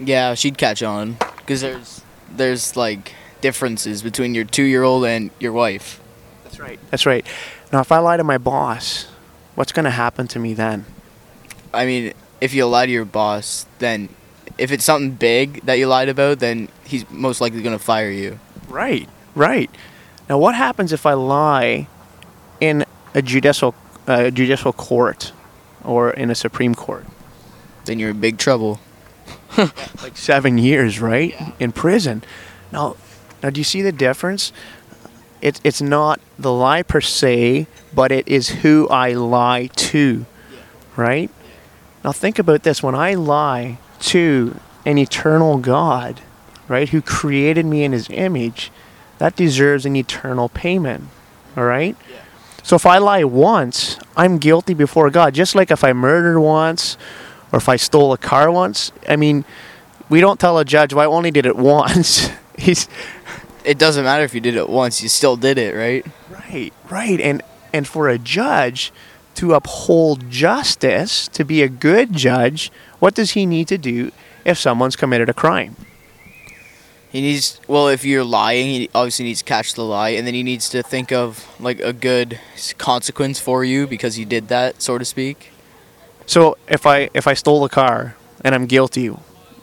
Yeah, 0.00 0.34
she'd 0.34 0.58
catch 0.58 0.82
on 0.82 1.16
because 1.38 1.60
there's 1.60 2.02
there's 2.30 2.76
like 2.76 3.14
differences 3.40 4.02
between 4.02 4.34
your 4.34 4.44
two-year-old 4.44 5.04
and 5.04 5.30
your 5.38 5.52
wife. 5.52 6.00
that's 6.44 6.58
right. 6.58 6.78
That's 6.90 7.06
right. 7.06 7.26
Now, 7.72 7.80
if 7.80 7.92
I 7.92 7.98
lie 7.98 8.16
to 8.16 8.24
my 8.24 8.38
boss, 8.38 9.06
what's 9.54 9.72
going 9.72 9.84
to 9.84 9.90
happen 9.90 10.26
to 10.28 10.38
me 10.38 10.54
then? 10.54 10.86
I 11.72 11.86
mean, 11.86 12.14
if 12.40 12.54
you 12.54 12.66
lie 12.66 12.86
to 12.86 12.92
your 12.92 13.04
boss, 13.04 13.66
then 13.78 14.08
if 14.58 14.70
it's 14.70 14.84
something 14.84 15.10
big 15.12 15.62
that 15.62 15.74
you 15.78 15.86
lied 15.86 16.08
about, 16.08 16.38
then 16.38 16.68
he's 16.84 17.08
most 17.10 17.40
likely 17.40 17.62
gonna 17.62 17.78
fire 17.78 18.10
you. 18.10 18.38
Right. 18.68 19.08
Right. 19.34 19.70
Now, 20.28 20.38
what 20.38 20.54
happens 20.54 20.92
if 20.92 21.06
I 21.06 21.14
lie 21.14 21.88
in 22.60 22.84
a 23.14 23.22
judicial 23.22 23.74
uh, 24.06 24.30
judicial 24.30 24.72
court 24.72 25.32
or 25.82 26.10
in 26.10 26.30
a 26.30 26.34
Supreme 26.34 26.74
Court? 26.74 27.06
Then 27.84 27.98
you're 27.98 28.10
in 28.10 28.20
big 28.20 28.38
trouble. 28.38 28.80
like 30.02 30.16
seven 30.16 30.58
years, 30.58 31.00
right, 31.00 31.34
in 31.58 31.72
prison. 31.72 32.22
Now, 32.72 32.96
now, 33.42 33.50
do 33.50 33.60
you 33.60 33.64
see 33.64 33.82
the 33.82 33.92
difference? 33.92 34.52
It's 35.42 35.60
it's 35.62 35.82
not 35.82 36.18
the 36.38 36.50
lie 36.50 36.82
per 36.82 37.00
se, 37.00 37.66
but 37.92 38.10
it 38.10 38.26
is 38.26 38.48
who 38.48 38.88
I 38.88 39.12
lie 39.12 39.66
to, 39.66 40.24
right? 40.96 41.30
Now, 42.02 42.12
think 42.12 42.38
about 42.38 42.62
this: 42.62 42.82
when 42.82 42.94
I 42.94 43.14
lie 43.14 43.78
to 44.00 44.58
an 44.86 44.96
eternal 44.98 45.58
God, 45.58 46.20
right, 46.68 46.88
who 46.88 47.02
created 47.02 47.66
me 47.66 47.84
in 47.84 47.92
His 47.92 48.08
image, 48.10 48.72
that 49.18 49.36
deserves 49.36 49.84
an 49.84 49.94
eternal 49.94 50.48
payment. 50.48 51.04
All 51.56 51.64
right. 51.64 51.96
So 52.62 52.76
if 52.76 52.86
I 52.86 52.96
lie 52.96 53.24
once, 53.24 53.98
I'm 54.16 54.38
guilty 54.38 54.72
before 54.72 55.10
God. 55.10 55.34
Just 55.34 55.54
like 55.54 55.70
if 55.70 55.84
I 55.84 55.92
murdered 55.92 56.40
once, 56.40 56.96
or 57.54 57.58
if 57.58 57.68
I 57.68 57.76
stole 57.76 58.12
a 58.12 58.18
car 58.18 58.50
once. 58.50 58.90
I 59.08 59.14
mean, 59.14 59.44
we 60.08 60.20
don't 60.20 60.40
tell 60.40 60.58
a 60.58 60.64
judge, 60.64 60.92
"Well, 60.92 61.08
I 61.08 61.14
only 61.14 61.30
did 61.30 61.46
it 61.46 61.54
once." 61.78 62.28
He's 62.58 62.88
It 63.64 63.78
doesn't 63.78 64.04
matter 64.04 64.24
if 64.24 64.34
you 64.34 64.40
did 64.40 64.56
it 64.56 64.68
once; 64.68 65.00
you 65.04 65.08
still 65.08 65.36
did 65.36 65.56
it, 65.56 65.72
right? 65.76 66.04
right, 66.28 66.72
right, 66.90 67.20
and 67.20 67.42
and 67.72 67.86
for 67.86 68.08
a 68.08 68.18
judge 68.18 68.92
to 69.36 69.54
uphold 69.54 70.28
justice, 70.30 71.28
to 71.28 71.44
be 71.44 71.62
a 71.62 71.68
good 71.68 72.12
judge, 72.12 72.72
what 72.98 73.14
does 73.14 73.32
he 73.32 73.46
need 73.46 73.68
to 73.68 73.78
do 73.78 74.10
if 74.44 74.58
someone's 74.58 74.96
committed 74.96 75.28
a 75.28 75.34
crime? 75.34 75.76
He 77.10 77.20
needs 77.20 77.60
well, 77.68 77.86
if 77.86 78.04
you're 78.04 78.24
lying, 78.24 78.66
he 78.66 78.90
obviously 78.92 79.26
needs 79.26 79.38
to 79.38 79.44
catch 79.44 79.74
the 79.74 79.84
lie, 79.84 80.10
and 80.10 80.26
then 80.26 80.34
he 80.34 80.42
needs 80.42 80.68
to 80.70 80.82
think 80.82 81.12
of 81.12 81.46
like 81.60 81.78
a 81.78 81.92
good 81.92 82.40
consequence 82.78 83.38
for 83.38 83.62
you 83.62 83.86
because 83.86 84.18
you 84.18 84.24
did 84.26 84.48
that, 84.48 84.82
so 84.82 84.98
to 84.98 85.04
speak. 85.04 85.53
So 86.26 86.56
if 86.68 86.86
I 86.86 87.10
if 87.14 87.26
I 87.26 87.34
stole 87.34 87.64
a 87.64 87.68
car 87.68 88.16
and 88.42 88.54
I'm 88.54 88.66
guilty, 88.66 89.10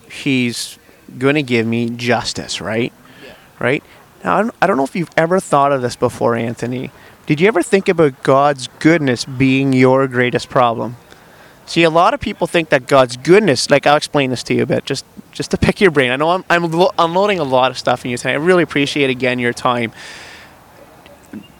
he's 0.09 0.77
going 1.17 1.35
to 1.35 1.43
give 1.43 1.65
me 1.65 1.89
justice, 1.89 2.61
right? 2.61 2.93
Right? 3.59 3.83
Now 4.23 4.37
I 4.37 4.41
don't, 4.41 4.55
I 4.61 4.67
don't 4.67 4.77
know 4.77 4.83
if 4.83 4.95
you've 4.95 5.11
ever 5.17 5.39
thought 5.39 5.71
of 5.71 5.81
this 5.81 5.95
before, 5.95 6.35
Anthony. 6.35 6.91
Did 7.25 7.39
you 7.39 7.47
ever 7.47 7.63
think 7.63 7.87
about 7.87 8.23
God's 8.23 8.67
goodness 8.79 9.25
being 9.25 9.73
your 9.73 10.07
greatest 10.07 10.49
problem? 10.49 10.97
See, 11.65 11.83
a 11.83 11.89
lot 11.89 12.13
of 12.13 12.19
people 12.19 12.47
think 12.47 12.69
that 12.69 12.87
God's 12.87 13.15
goodness, 13.17 13.69
like 13.69 13.87
I'll 13.87 13.95
explain 13.95 14.29
this 14.29 14.43
to 14.43 14.53
you 14.53 14.63
a 14.63 14.65
bit, 14.65 14.85
just 14.85 15.05
just 15.31 15.51
to 15.51 15.57
pick 15.57 15.79
your 15.79 15.91
brain. 15.91 16.11
I 16.11 16.15
know 16.15 16.31
I'm 16.31 16.45
I'm 16.49 16.69
lo- 16.71 16.91
unloading 16.97 17.39
a 17.39 17.43
lot 17.43 17.71
of 17.71 17.77
stuff 17.77 18.03
in 18.03 18.11
you 18.11 18.17
tonight. 18.17 18.33
I 18.33 18.37
really 18.37 18.63
appreciate 18.63 19.09
again 19.09 19.39
your 19.39 19.53
time. 19.53 19.91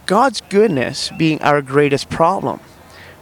God's 0.05 0.41
goodness 0.41 1.11
being 1.17 1.41
our 1.41 1.61
greatest 1.61 2.09
problem 2.09 2.59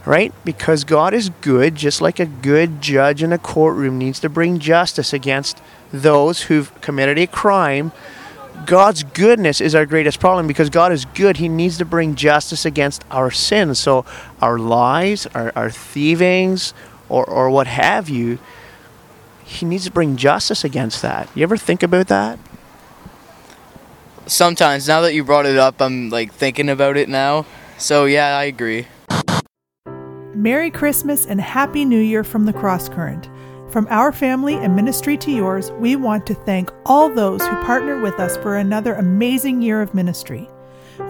right? 0.10 0.34
Because 0.44 0.86
God 0.86 1.14
is 1.14 1.30
good, 1.42 1.76
just 1.76 2.02
like 2.02 2.20
a 2.20 2.26
good 2.26 2.82
judge 2.82 3.22
in 3.22 3.32
a 3.32 3.38
courtroom 3.38 4.00
needs 4.00 4.20
to 4.22 4.28
bring 4.28 4.58
justice 4.58 5.14
against 5.14 5.62
those 5.94 6.42
who've 6.42 6.74
committed 6.82 7.20
a 7.20 7.28
crime. 7.28 7.92
God's 8.66 9.04
goodness 9.04 9.62
is 9.62 9.76
our 9.76 9.86
greatest 9.86 10.20
problem 10.20 10.48
because 10.48 10.72
God 10.72 10.92
is 10.92 11.06
good. 11.06 11.38
He 11.38 11.48
needs 11.48 11.78
to 11.78 11.86
bring 11.86 12.16
justice 12.16 12.66
against 12.66 13.06
our 13.12 13.30
sins. 13.30 13.78
So, 13.78 14.04
our 14.42 14.58
lies, 14.58 15.28
our, 15.28 15.54
our 15.56 15.70
thievings, 15.70 16.74
or, 17.08 17.24
or 17.24 17.52
what 17.52 17.68
have 17.68 18.10
you, 18.10 18.40
He 19.46 19.64
needs 19.64 19.86
to 19.86 19.92
bring 19.92 20.18
justice 20.18 20.64
against 20.64 21.04
that. 21.04 21.30
You 21.36 21.44
ever 21.44 21.56
think 21.56 21.84
about 21.84 22.08
that? 22.08 22.40
Sometimes, 24.26 24.88
now 24.88 25.02
that 25.02 25.14
you 25.14 25.24
brought 25.24 25.46
it 25.46 25.58
up, 25.58 25.80
I'm 25.80 26.10
like 26.10 26.34
thinking 26.34 26.68
about 26.68 26.98
it 26.98 27.10
now. 27.10 27.46
So 27.78 28.06
yeah, 28.06 28.36
I 28.36 28.46
agree. 28.46 28.88
Merry 30.40 30.72
Christmas 30.72 31.26
and 31.26 31.42
Happy 31.42 31.84
New 31.84 32.00
Year 32.00 32.24
from 32.24 32.46
the 32.46 32.54
Cross 32.54 32.88
Current. 32.88 33.30
From 33.70 33.86
our 33.90 34.14
family 34.14 34.54
and 34.54 34.74
ministry 34.74 35.18
to 35.18 35.32
yours, 35.32 35.70
we 35.74 35.98
want 35.98 36.26
to 36.28 36.34
thank 36.34 36.72
all 36.86 37.14
those 37.14 37.46
who 37.46 37.64
partnered 37.66 38.02
with 38.02 38.22
us 38.22 38.38
for 38.38 38.56
another 38.56 38.94
amazing 38.94 39.62
year 39.62 39.82
of 39.82 39.94
ministry. 39.94 40.50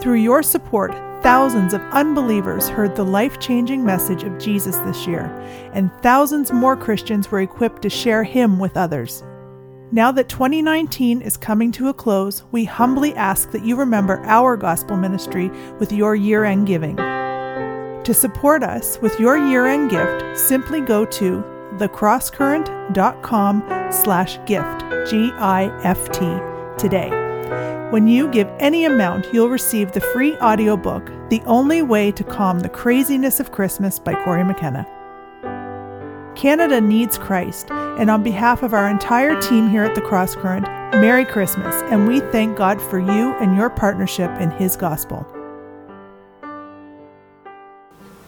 Through 0.01 0.15
your 0.15 0.41
support, 0.41 0.93
thousands 1.21 1.75
of 1.75 1.81
unbelievers 1.91 2.69
heard 2.69 2.95
the 2.95 3.05
life 3.05 3.39
changing 3.39 3.85
message 3.85 4.23
of 4.23 4.39
Jesus 4.39 4.77
this 4.77 5.05
year, 5.05 5.25
and 5.73 5.91
thousands 6.01 6.51
more 6.51 6.75
Christians 6.75 7.29
were 7.29 7.41
equipped 7.41 7.83
to 7.83 7.89
share 7.91 8.23
Him 8.23 8.57
with 8.57 8.77
others. 8.77 9.23
Now 9.91 10.11
that 10.11 10.27
2019 10.27 11.21
is 11.21 11.37
coming 11.37 11.71
to 11.73 11.89
a 11.89 11.93
close, 11.93 12.45
we 12.51 12.65
humbly 12.65 13.13
ask 13.13 13.51
that 13.51 13.63
you 13.63 13.75
remember 13.75 14.21
our 14.25 14.57
gospel 14.57 14.97
ministry 14.97 15.49
with 15.77 15.91
your 15.91 16.15
year 16.15 16.45
end 16.45 16.65
giving. 16.65 17.18
To 18.09 18.13
support 18.15 18.63
us 18.63 18.97
with 19.03 19.19
your 19.19 19.37
year-end 19.37 19.91
gift, 19.91 20.35
simply 20.35 20.81
go 20.81 21.05
to 21.05 21.43
thecrosscurrent.com 21.75 23.91
slash 23.91 24.39
gift, 24.47 24.83
G-I-F-T, 25.11 26.19
today. 26.79 27.11
When 27.91 28.07
you 28.07 28.27
give 28.29 28.49
any 28.57 28.85
amount, 28.85 29.27
you'll 29.31 29.49
receive 29.49 29.91
the 29.91 30.01
free 30.01 30.35
audiobook, 30.37 31.05
The 31.29 31.43
Only 31.45 31.83
Way 31.83 32.11
to 32.13 32.23
Calm 32.23 32.61
the 32.61 32.69
Craziness 32.69 33.39
of 33.39 33.51
Christmas 33.51 33.99
by 33.99 34.15
Corey 34.23 34.43
McKenna. 34.43 34.87
Canada 36.35 36.81
needs 36.81 37.19
Christ, 37.19 37.69
and 37.69 38.09
on 38.09 38.23
behalf 38.23 38.63
of 38.63 38.73
our 38.73 38.89
entire 38.89 39.39
team 39.39 39.69
here 39.69 39.83
at 39.83 39.93
the 39.93 40.01
Cross 40.01 40.33
Current, 40.33 40.65
Merry 40.93 41.25
Christmas, 41.25 41.75
and 41.91 42.07
we 42.07 42.21
thank 42.31 42.57
God 42.57 42.81
for 42.81 42.97
you 42.97 43.35
and 43.35 43.55
your 43.55 43.69
partnership 43.69 44.31
in 44.41 44.49
His 44.49 44.75
gospel. 44.75 45.27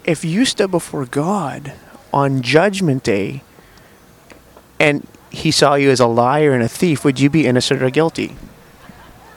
If 0.03 0.25
you 0.25 0.46
stood 0.46 0.72
before 0.72 1.05
God 1.05 1.74
on 2.13 2.41
Judgment 2.41 3.03
Day 3.03 3.43
and 4.79 5.08
He 5.29 5.51
saw 5.51 5.75
you 5.75 5.89
as 5.89 6.00
a 6.00 6.08
liar 6.08 6.53
and 6.53 6.63
a 6.63 6.67
thief, 6.67 7.05
would 7.05 7.20
you 7.20 7.29
be 7.29 7.48
innocent 7.48 7.81
or 7.81 7.89
guilty? 7.89 8.36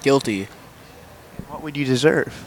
Guilty. 0.02 0.48
What 1.48 1.62
would 1.62 1.76
you 1.76 1.84
deserve? 1.84 2.44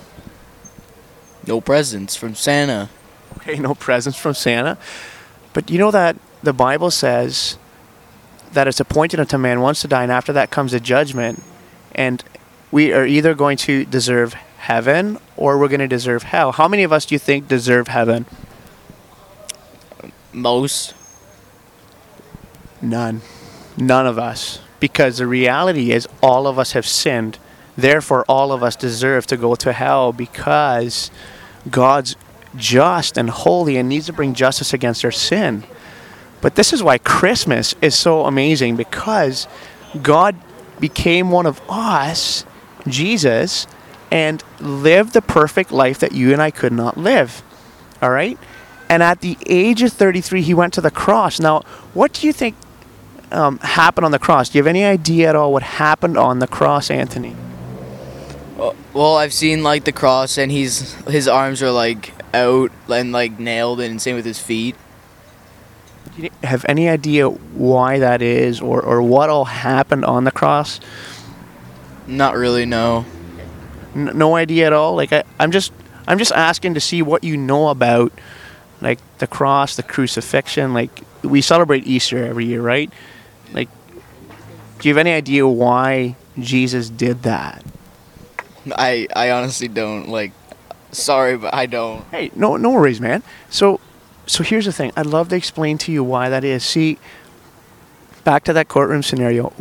No 1.46 1.62
presents 1.62 2.16
from 2.16 2.36
Santa. 2.36 2.90
Okay, 3.38 3.58
no 3.58 3.74
presents 3.74 4.20
from 4.20 4.34
Santa. 4.34 4.78
But 5.54 5.70
you 5.70 5.78
know 5.78 5.92
that 5.92 6.18
the 6.44 6.54
Bible 6.54 6.92
says 6.92 7.58
that 8.52 8.68
it's 8.68 8.80
appointed 8.80 9.20
unto 9.20 9.38
man 9.38 9.62
once 9.62 9.82
to 9.82 9.88
die, 9.88 10.04
and 10.04 10.12
after 10.12 10.34
that 10.34 10.52
comes 10.52 10.74
a 10.74 10.80
judgment. 10.80 11.42
And 11.96 12.24
we 12.72 12.94
are 12.94 13.06
either 13.06 13.34
going 13.34 13.58
to 13.58 13.86
deserve 13.86 14.36
heaven 14.68 15.18
or 15.38 15.58
we're 15.58 15.70
going 15.70 15.80
to 15.80 15.88
deserve 15.88 16.24
hell. 16.24 16.52
How 16.52 16.68
many 16.68 16.84
of 16.84 16.92
us 16.92 17.06
do 17.06 17.16
you 17.16 17.20
think 17.20 17.48
deserve 17.48 17.88
heaven? 17.88 18.26
Most. 20.34 20.94
None. 22.82 23.22
None 23.78 24.06
of 24.06 24.20
us. 24.20 24.60
Because 24.82 25.20
the 25.20 25.26
reality 25.26 25.92
is, 25.92 26.06
all 26.22 26.48
of 26.48 26.60
us 26.60 26.74
have 26.74 26.86
sinned. 26.86 27.40
Therefore, 27.78 28.26
all 28.28 28.52
of 28.52 28.62
us 28.62 28.76
deserve 28.76 29.26
to 29.28 29.38
go 29.38 29.56
to 29.56 29.72
hell 29.72 30.12
because 30.12 31.12
God's 31.72 32.18
just 32.58 33.18
and 33.18 33.30
holy 33.30 33.78
and 33.78 33.88
needs 33.88 34.08
to 34.08 34.14
bring 34.14 34.34
justice 34.34 34.74
against 34.74 35.06
our 35.06 35.12
sin. 35.12 35.64
But 36.42 36.56
this 36.56 36.74
is 36.74 36.84
why 36.84 36.98
Christmas 36.98 37.74
is 37.82 37.96
so 37.96 38.26
amazing 38.26 38.76
because 38.76 39.48
God 40.02 40.36
became 40.80 41.32
one 41.32 41.46
of 41.46 41.62
us, 41.70 42.46
Jesus, 42.88 43.66
and 44.12 44.44
live 44.60 45.14
the 45.14 45.22
perfect 45.22 45.72
life 45.72 46.00
that 46.00 46.12
you 46.12 46.34
and 46.34 46.42
I 46.42 46.52
could 46.52 46.74
not 46.74 46.98
live. 46.98 47.42
All 48.02 48.10
right? 48.10 48.38
And 48.90 49.04
at 49.04 49.22
the 49.22 49.38
age 49.46 49.82
of 49.84 49.92
33, 49.92 50.42
he 50.42 50.54
went 50.54 50.74
to 50.74 50.82
the 50.82 50.92
cross. 50.92 51.40
Now, 51.40 51.62
what 51.94 52.14
do 52.14 52.28
you 52.28 52.34
think 52.34 52.56
um, 53.32 53.60
happened 53.60 54.06
on 54.06 54.12
the 54.12 54.20
cross? 54.20 54.50
Do 54.50 54.58
you 54.58 54.64
have 54.64 54.68
any 54.68 54.86
idea 54.86 55.30
at 55.30 55.36
all 55.36 55.52
what 55.52 55.64
happened 55.64 56.18
on 56.18 56.40
the 56.40 56.48
cross, 56.48 56.90
Anthony? 56.90 57.36
Well, 58.94 59.18
I've 59.18 59.34
seen 59.34 59.62
like 59.62 59.84
the 59.84 59.92
cross, 59.92 60.38
and 60.40 60.52
he's 60.52 60.94
his 61.06 61.28
arms 61.28 61.62
are 61.62 61.70
like 61.70 62.14
out 62.34 62.72
and 62.90 63.12
like 63.12 63.40
nailed, 63.40 63.80
and 63.80 64.02
same 64.02 64.16
with 64.16 64.26
his 64.26 64.40
feet. 64.40 64.76
Do 66.16 66.24
you 66.24 66.30
have 66.44 66.66
any 66.68 66.90
idea 66.90 67.30
why 67.30 68.00
that 68.00 68.24
is, 68.24 68.60
or 68.60 68.82
or 68.82 69.04
what 69.04 69.30
all 69.30 69.46
happened 69.46 70.04
on 70.06 70.24
the 70.24 70.32
cross? 70.32 70.80
Not 72.08 72.36
really, 72.36 72.66
no. 72.66 73.06
N- 73.98 74.18
no 74.18 74.36
idea 74.36 74.68
at 74.68 74.74
all. 74.74 74.96
Like 74.96 75.12
I, 75.12 75.24
I'm 75.40 75.52
just 75.52 75.74
I'm 76.08 76.20
just 76.20 76.32
asking 76.32 76.76
to 76.76 76.80
see 76.80 77.02
what 77.02 77.24
you 77.24 77.36
know 77.36 77.70
about 77.70 78.14
like 78.80 79.00
the 79.18 79.28
cross, 79.28 79.76
the 79.76 79.84
crucifixion. 79.84 80.74
Like 80.74 81.02
we 81.24 81.42
celebrate 81.42 81.88
Easter 81.88 82.24
every 82.24 82.46
year, 82.46 82.62
right? 82.62 82.92
Like, 83.54 83.70
do 84.80 84.88
you 84.88 84.94
have 84.94 85.00
any 85.00 85.12
idea 85.12 85.48
why 85.48 86.16
Jesus 86.40 86.90
did 86.90 87.24
that? 87.24 87.66
I 88.76 89.08
I 89.16 89.32
honestly 89.32 89.68
don't 89.68 90.10
like. 90.10 90.32
Sorry, 90.92 91.38
but 91.38 91.54
I 91.54 91.66
don't. 91.66 92.06
Hey, 92.12 92.32
no, 92.36 92.56
no 92.56 92.70
worries, 92.72 93.02
man. 93.02 93.22
So, 93.50 93.82
so 94.26 94.42
here's 94.44 94.66
the 94.66 94.72
thing. 94.72 94.94
I'd 94.96 95.06
love 95.06 95.30
to 95.30 95.36
explain 95.36 95.78
to 95.80 95.92
you 95.92 96.04
why 96.04 96.30
that 96.30 96.46
is. 96.46 96.64
See, 96.64 96.98
back 98.24 98.46
to 98.46 98.54
that 98.54 98.70
courtroom 98.70 99.04
scenario. 99.04 99.52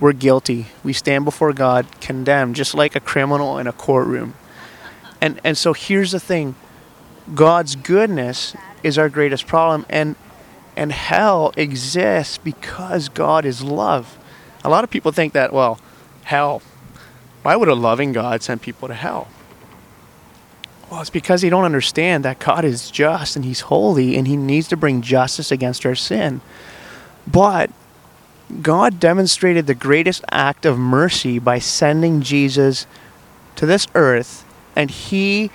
We're 0.00 0.14
guilty. 0.14 0.66
We 0.82 0.94
stand 0.94 1.26
before 1.26 1.52
God 1.52 1.86
condemned, 2.00 2.56
just 2.56 2.74
like 2.74 2.96
a 2.96 3.00
criminal 3.00 3.58
in 3.58 3.66
a 3.66 3.72
courtroom. 3.72 4.34
And 5.20 5.40
and 5.44 5.56
so 5.56 5.74
here's 5.74 6.12
the 6.12 6.20
thing. 6.20 6.54
God's 7.34 7.76
goodness 7.76 8.56
is 8.82 8.96
our 8.96 9.10
greatest 9.10 9.46
problem, 9.46 9.84
and 9.90 10.16
and 10.74 10.90
hell 10.90 11.52
exists 11.56 12.38
because 12.38 13.10
God 13.10 13.44
is 13.44 13.62
love. 13.62 14.18
A 14.64 14.70
lot 14.70 14.84
of 14.84 14.90
people 14.90 15.12
think 15.12 15.34
that 15.34 15.52
well, 15.52 15.78
hell. 16.24 16.62
Why 17.42 17.56
would 17.56 17.68
a 17.68 17.74
loving 17.74 18.12
God 18.12 18.42
send 18.42 18.62
people 18.62 18.88
to 18.88 18.94
hell? 18.94 19.28
Well, 20.90 21.00
it's 21.00 21.10
because 21.10 21.40
they 21.42 21.50
don't 21.50 21.64
understand 21.64 22.24
that 22.24 22.38
God 22.38 22.64
is 22.64 22.90
just 22.90 23.36
and 23.36 23.44
He's 23.44 23.60
holy 23.60 24.16
and 24.16 24.26
He 24.26 24.36
needs 24.36 24.68
to 24.68 24.76
bring 24.76 25.02
justice 25.02 25.52
against 25.52 25.86
our 25.86 25.94
sin. 25.94 26.40
But 27.26 27.70
God 28.62 29.00
demonstrated 29.00 29.66
the 29.66 29.74
greatest 29.74 30.24
act 30.30 30.66
of 30.66 30.78
mercy 30.78 31.38
by 31.38 31.58
sending 31.58 32.20
Jesus 32.20 32.86
to 33.56 33.66
this 33.66 33.86
earth, 33.94 34.44
and 34.74 34.90
He 34.90 35.50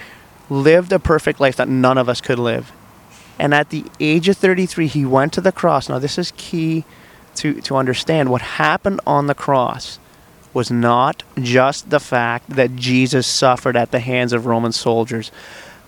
lived 0.49 0.91
a 0.91 0.99
perfect 0.99 1.39
life 1.39 1.55
that 1.57 1.67
none 1.67 1.97
of 1.97 2.07
us 2.07 2.21
could 2.21 2.39
live. 2.39 2.71
And 3.37 3.53
at 3.53 3.69
the 3.69 3.85
age 3.99 4.29
of 4.29 4.37
33, 4.37 4.87
He 4.87 5.05
went 5.05 5.33
to 5.33 5.41
the 5.41 5.51
cross. 5.51 5.89
Now, 5.89 5.99
this 5.99 6.17
is 6.17 6.31
key 6.37 6.85
to, 7.35 7.61
to 7.61 7.75
understand. 7.75 8.29
What 8.29 8.41
happened 8.41 9.01
on 9.05 9.27
the 9.27 9.35
cross 9.35 9.99
was 10.53 10.71
not 10.71 11.23
just 11.37 11.89
the 11.89 11.99
fact 11.99 12.49
that 12.49 12.75
Jesus 12.75 13.27
suffered 13.27 13.75
at 13.75 13.91
the 13.91 13.99
hands 13.99 14.31
of 14.31 14.45
Roman 14.45 14.71
soldiers, 14.71 15.31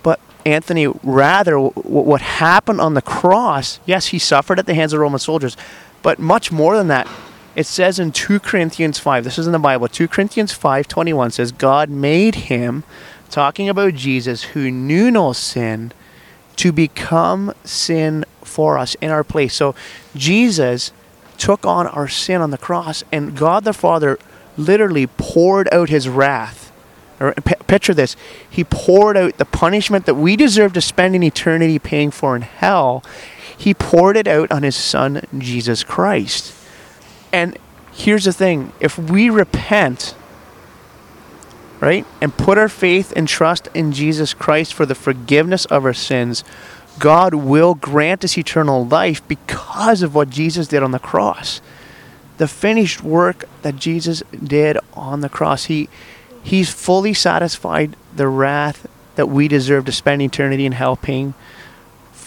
but 0.03 0.19
Anthony, 0.45 0.87
rather, 1.03 1.53
w- 1.53 1.71
what 1.83 2.21
happened 2.21 2.81
on 2.81 2.93
the 2.93 3.01
cross, 3.01 3.79
yes, 3.85 4.07
he 4.07 4.19
suffered 4.19 4.59
at 4.59 4.65
the 4.65 4.73
hands 4.73 4.93
of 4.93 4.99
Roman 4.99 5.19
soldiers, 5.19 5.55
but 6.01 6.19
much 6.19 6.51
more 6.51 6.75
than 6.75 6.87
that. 6.87 7.07
It 7.55 7.65
says 7.65 7.97
in 7.97 8.11
2 8.11 8.39
Corinthians 8.39 8.99
5, 8.99 9.23
this 9.23 9.39
is 9.39 9.47
in 9.47 9.51
the 9.51 9.59
Bible, 9.59 9.87
2 9.87 10.07
Corinthians 10.07 10.53
5:21 10.53 11.31
says 11.33 11.51
God 11.51 11.89
made 11.89 12.35
him 12.35 12.83
talking 13.29 13.67
about 13.67 13.95
Jesus 13.95 14.43
who 14.43 14.69
knew 14.69 15.09
no 15.09 15.33
sin 15.33 15.91
to 16.57 16.71
become 16.71 17.53
sin 17.63 18.25
for 18.43 18.77
us 18.77 18.95
in 19.01 19.09
our 19.09 19.23
place. 19.23 19.53
So 19.53 19.75
Jesus 20.15 20.91
took 21.37 21.65
on 21.65 21.87
our 21.87 22.07
sin 22.07 22.41
on 22.41 22.51
the 22.51 22.57
cross 22.57 23.03
and 23.11 23.35
God 23.35 23.63
the 23.63 23.73
Father 23.73 24.19
literally 24.57 25.07
poured 25.07 25.71
out 25.71 25.89
his 25.89 26.07
wrath. 26.07 26.71
Picture 27.65 27.93
this. 27.93 28.15
He 28.47 28.63
poured 28.63 29.17
out 29.17 29.37
the 29.37 29.45
punishment 29.45 30.05
that 30.05 30.15
we 30.15 30.35
deserve 30.35 30.73
to 30.73 30.81
spend 30.81 31.15
an 31.15 31.23
eternity 31.23 31.79
paying 31.79 32.11
for 32.11 32.35
in 32.35 32.43
hell. 32.43 33.03
He 33.57 33.73
poured 33.73 34.17
it 34.17 34.27
out 34.27 34.51
on 34.51 34.63
his 34.63 34.75
son 34.75 35.25
Jesus 35.37 35.83
Christ. 35.83 36.53
And 37.33 37.57
here's 37.91 38.25
the 38.25 38.33
thing, 38.33 38.71
if 38.79 38.97
we 38.97 39.29
repent 39.29 40.15
right? 41.79 42.05
And 42.21 42.35
put 42.35 42.57
our 42.57 42.69
faith 42.69 43.13
and 43.15 43.27
trust 43.27 43.67
in 43.73 43.91
Jesus 43.91 44.33
Christ 44.33 44.73
for 44.73 44.85
the 44.85 44.95
forgiveness 44.95 45.65
of 45.65 45.85
our 45.85 45.93
sins, 45.93 46.43
God 46.99 47.33
will 47.33 47.75
grant 47.75 48.23
us 48.23 48.37
eternal 48.37 48.85
life 48.85 49.25
because 49.27 50.01
of 50.01 50.15
what 50.15 50.29
Jesus 50.29 50.67
did 50.67 50.81
on 50.83 50.91
the 50.91 50.99
cross. 50.99 51.61
The 52.37 52.47
finished 52.47 53.03
work 53.03 53.45
that 53.61 53.75
Jesus 53.75 54.23
did 54.43 54.77
on 54.93 55.21
the 55.21 55.29
cross. 55.29 55.65
He 55.65 55.89
he's 56.43 56.71
fully 56.71 57.13
satisfied 57.13 57.95
the 58.15 58.27
wrath 58.27 58.87
that 59.15 59.27
we 59.27 59.47
deserve 59.47 59.85
to 59.85 59.91
spend 59.91 60.21
eternity 60.21 60.65
in 60.65 60.71
hell 60.71 60.95
paying 60.95 61.33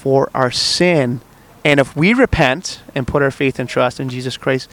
for 0.00 0.30
our 0.34 0.50
sin. 0.50 1.20
And 1.64 1.78
if 1.78 1.94
we 1.94 2.14
repent 2.14 2.80
and 2.94 3.06
put 3.06 3.22
our 3.22 3.30
faith 3.30 3.58
and 3.58 3.68
trust 3.68 4.00
in 4.00 4.08
Jesus 4.08 4.36
Christ, 4.36 4.68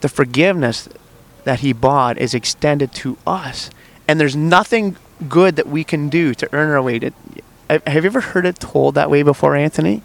the 0.00 0.08
forgiveness 0.08 0.88
that 1.44 1.60
he 1.60 1.72
bought 1.72 2.18
is 2.18 2.34
extended 2.34 2.92
to 2.92 3.16
us 3.26 3.70
and 4.08 4.18
there's 4.20 4.34
nothing 4.36 4.96
good 5.28 5.54
that 5.56 5.66
we 5.68 5.84
can 5.84 6.08
do 6.08 6.34
to 6.34 6.48
earn 6.52 6.70
our 6.70 6.82
way 6.82 6.98
to 6.98 7.10
have 7.68 8.04
you 8.04 8.10
ever 8.10 8.20
heard 8.20 8.44
it 8.46 8.58
told 8.60 8.94
that 8.96 9.08
way 9.10 9.22
before 9.22 9.54
anthony 9.56 10.02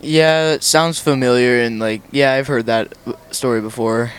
Yeah, 0.00 0.52
it 0.52 0.62
sounds 0.62 0.98
familiar, 1.00 1.60
and 1.60 1.78
like, 1.80 2.02
yeah, 2.10 2.32
I've 2.34 2.46
heard 2.46 2.66
that 2.66 2.92
story 3.30 3.60
before. 3.60 4.12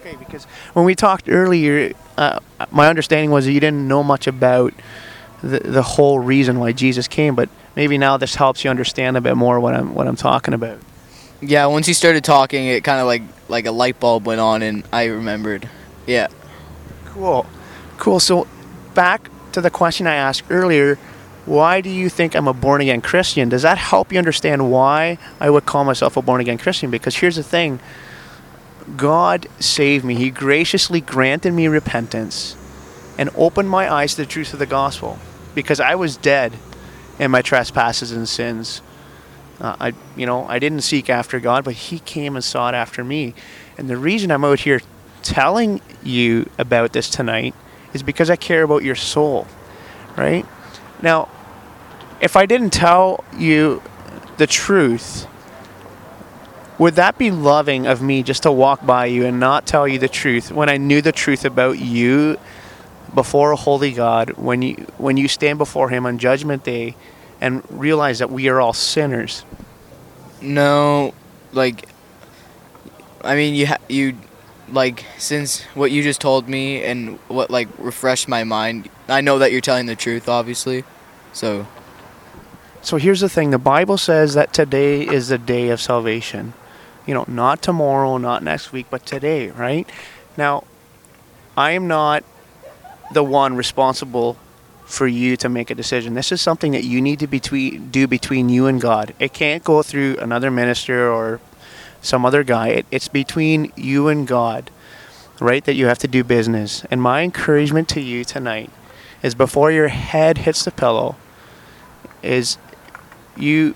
okay 0.00 0.16
because 0.16 0.44
when 0.74 0.84
we 0.84 0.94
talked 0.94 1.28
earlier 1.28 1.92
uh, 2.18 2.40
my 2.70 2.88
understanding 2.88 3.30
was 3.30 3.44
that 3.46 3.52
you 3.52 3.60
didn't 3.60 3.86
know 3.86 4.02
much 4.02 4.26
about 4.26 4.74
the, 5.42 5.60
the 5.60 5.82
whole 5.82 6.18
reason 6.18 6.58
why 6.58 6.72
jesus 6.72 7.06
came 7.08 7.34
but 7.34 7.48
maybe 7.76 7.98
now 7.98 8.16
this 8.16 8.34
helps 8.34 8.64
you 8.64 8.70
understand 8.70 9.16
a 9.16 9.20
bit 9.20 9.36
more 9.36 9.60
what 9.60 9.74
i'm 9.74 9.94
what 9.94 10.08
i'm 10.08 10.16
talking 10.16 10.54
about. 10.54 10.78
Yeah, 11.42 11.66
once 11.66 11.86
he 11.86 11.92
started 11.92 12.24
talking, 12.24 12.66
it 12.66 12.82
kind 12.82 12.98
of 12.98 13.06
like 13.06 13.22
like 13.48 13.66
a 13.66 13.70
light 13.70 14.00
bulb 14.00 14.26
went 14.26 14.40
on, 14.40 14.62
and 14.62 14.82
I 14.92 15.04
remembered. 15.04 15.68
Yeah. 16.06 16.28
cool. 17.04 17.46
Cool. 17.98 18.20
So 18.20 18.46
back 18.94 19.30
to 19.52 19.60
the 19.60 19.70
question 19.70 20.06
i 20.06 20.14
asked 20.14 20.44
earlier 20.50 20.96
why 21.46 21.80
do 21.80 21.88
you 21.88 22.08
think 22.08 22.34
i'm 22.34 22.48
a 22.48 22.52
born 22.52 22.80
again 22.80 23.00
christian? 23.00 23.48
Does 23.48 23.62
that 23.62 23.78
help 23.78 24.12
you 24.12 24.18
understand 24.18 24.70
why 24.70 25.18
i 25.40 25.48
would 25.48 25.64
call 25.64 25.84
myself 25.84 26.16
a 26.16 26.22
born 26.22 26.40
again 26.40 26.58
christian? 26.58 26.90
Because 26.90 27.16
here's 27.16 27.36
the 27.36 27.42
thing. 27.42 27.80
God 28.96 29.46
saved 29.58 30.04
me. 30.04 30.14
He 30.14 30.30
graciously 30.30 31.00
granted 31.00 31.52
me 31.52 31.68
repentance 31.68 32.56
and 33.18 33.30
opened 33.34 33.68
my 33.68 33.92
eyes 33.92 34.14
to 34.14 34.22
the 34.22 34.26
truth 34.26 34.52
of 34.52 34.58
the 34.58 34.66
gospel 34.66 35.18
because 35.54 35.80
i 35.80 35.94
was 35.94 36.16
dead 36.18 36.52
in 37.18 37.30
my 37.30 37.42
trespasses 37.42 38.12
and 38.12 38.28
sins 38.28 38.82
uh, 39.60 39.76
I, 39.80 39.92
you 40.16 40.26
know, 40.26 40.46
I 40.46 40.58
didn't 40.58 40.82
seek 40.82 41.08
after 41.08 41.40
God, 41.40 41.64
but 41.64 41.74
He 41.74 41.98
came 42.00 42.36
and 42.36 42.44
sought 42.44 42.74
after 42.74 43.02
me. 43.02 43.34
And 43.78 43.88
the 43.88 43.96
reason 43.96 44.30
I'm 44.30 44.44
out 44.44 44.60
here 44.60 44.80
telling 45.22 45.80
you 46.02 46.48
about 46.58 46.92
this 46.92 47.08
tonight 47.08 47.54
is 47.92 48.02
because 48.02 48.28
I 48.28 48.36
care 48.36 48.62
about 48.62 48.82
your 48.82 48.94
soul, 48.94 49.46
right? 50.16 50.44
Now, 51.02 51.28
if 52.20 52.36
I 52.36 52.46
didn't 52.46 52.70
tell 52.70 53.24
you 53.36 53.82
the 54.36 54.46
truth, 54.46 55.26
would 56.78 56.94
that 56.96 57.16
be 57.16 57.30
loving 57.30 57.86
of 57.86 58.02
me 58.02 58.22
just 58.22 58.42
to 58.42 58.52
walk 58.52 58.84
by 58.84 59.06
you 59.06 59.24
and 59.24 59.40
not 59.40 59.66
tell 59.66 59.88
you 59.88 59.98
the 59.98 60.08
truth 60.08 60.52
when 60.52 60.68
I 60.68 60.76
knew 60.76 61.00
the 61.00 61.12
truth 61.12 61.46
about 61.46 61.78
you 61.78 62.38
before 63.14 63.52
a 63.52 63.56
holy 63.56 63.92
God 63.92 64.30
when 64.32 64.62
you 64.62 64.74
when 64.98 65.16
you 65.16 65.28
stand 65.28 65.58
before 65.58 65.88
him 65.90 66.06
on 66.06 66.18
judgment 66.18 66.64
day 66.64 66.96
and 67.40 67.62
realize 67.70 68.18
that 68.18 68.30
we 68.30 68.48
are 68.48 68.60
all 68.60 68.72
sinners? 68.72 69.44
No, 70.40 71.14
like, 71.52 71.88
I 73.24 73.34
mean, 73.36 73.54
you 73.54 73.66
ha- 73.68 73.78
you, 73.88 74.16
like, 74.70 75.04
since 75.18 75.62
what 75.74 75.90
you 75.90 76.02
just 76.02 76.20
told 76.20 76.48
me 76.48 76.82
and 76.82 77.18
what 77.28 77.50
like 77.50 77.68
refreshed 77.78 78.28
my 78.28 78.44
mind, 78.44 78.88
I 79.08 79.20
know 79.20 79.38
that 79.38 79.52
you're 79.52 79.60
telling 79.60 79.86
the 79.86 79.96
truth, 79.96 80.28
obviously. 80.28 80.84
So 81.32 81.66
So 82.82 82.98
here's 82.98 83.20
the 83.20 83.28
thing 83.28 83.50
the 83.50 83.58
Bible 83.58 83.98
says 83.98 84.34
that 84.34 84.52
today 84.52 85.02
is 85.02 85.28
the 85.28 85.38
day 85.38 85.70
of 85.70 85.80
salvation. 85.80 86.52
You 87.06 87.14
know, 87.14 87.24
not 87.28 87.62
tomorrow, 87.62 88.18
not 88.18 88.42
next 88.42 88.72
week, 88.72 88.86
but 88.90 89.06
today, 89.06 89.50
right? 89.50 89.88
Now, 90.36 90.64
I 91.56 91.72
am 91.72 91.88
not 91.88 92.24
the 93.12 93.22
one 93.22 93.56
responsible 93.56 94.36
for 94.86 95.06
you 95.06 95.36
to 95.36 95.48
make 95.48 95.70
a 95.70 95.74
decision. 95.74 96.14
This 96.14 96.30
is 96.30 96.40
something 96.40 96.72
that 96.72 96.84
you 96.84 97.00
need 97.00 97.18
to 97.18 97.26
between, 97.26 97.90
do 97.90 98.06
between 98.06 98.48
you 98.48 98.66
and 98.66 98.80
God. 98.80 99.14
It 99.18 99.32
can't 99.32 99.64
go 99.64 99.82
through 99.82 100.16
another 100.18 100.50
minister 100.50 101.10
or 101.10 101.40
some 102.00 102.24
other 102.24 102.44
guy. 102.44 102.68
It, 102.68 102.86
it's 102.90 103.08
between 103.08 103.72
you 103.74 104.06
and 104.08 104.26
God, 104.26 104.70
right? 105.40 105.64
That 105.64 105.74
you 105.74 105.86
have 105.86 105.98
to 105.98 106.08
do 106.08 106.22
business. 106.22 106.84
And 106.88 107.02
my 107.02 107.22
encouragement 107.22 107.88
to 107.90 108.00
you 108.00 108.24
tonight 108.24 108.70
is 109.22 109.34
before 109.34 109.72
your 109.72 109.88
head 109.88 110.38
hits 110.38 110.64
the 110.64 110.70
pillow, 110.70 111.16
is 112.22 112.58
you 113.36 113.74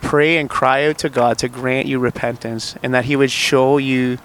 pray 0.00 0.38
and 0.38 0.48
cry 0.48 0.86
out 0.86 0.98
to 0.98 1.10
God 1.10 1.38
to 1.38 1.48
grant 1.48 1.86
you 1.86 1.98
repentance 1.98 2.76
and 2.82 2.94
that 2.94 3.04
He 3.04 3.16
would 3.16 3.30
show 3.30 3.76
you 3.76 4.18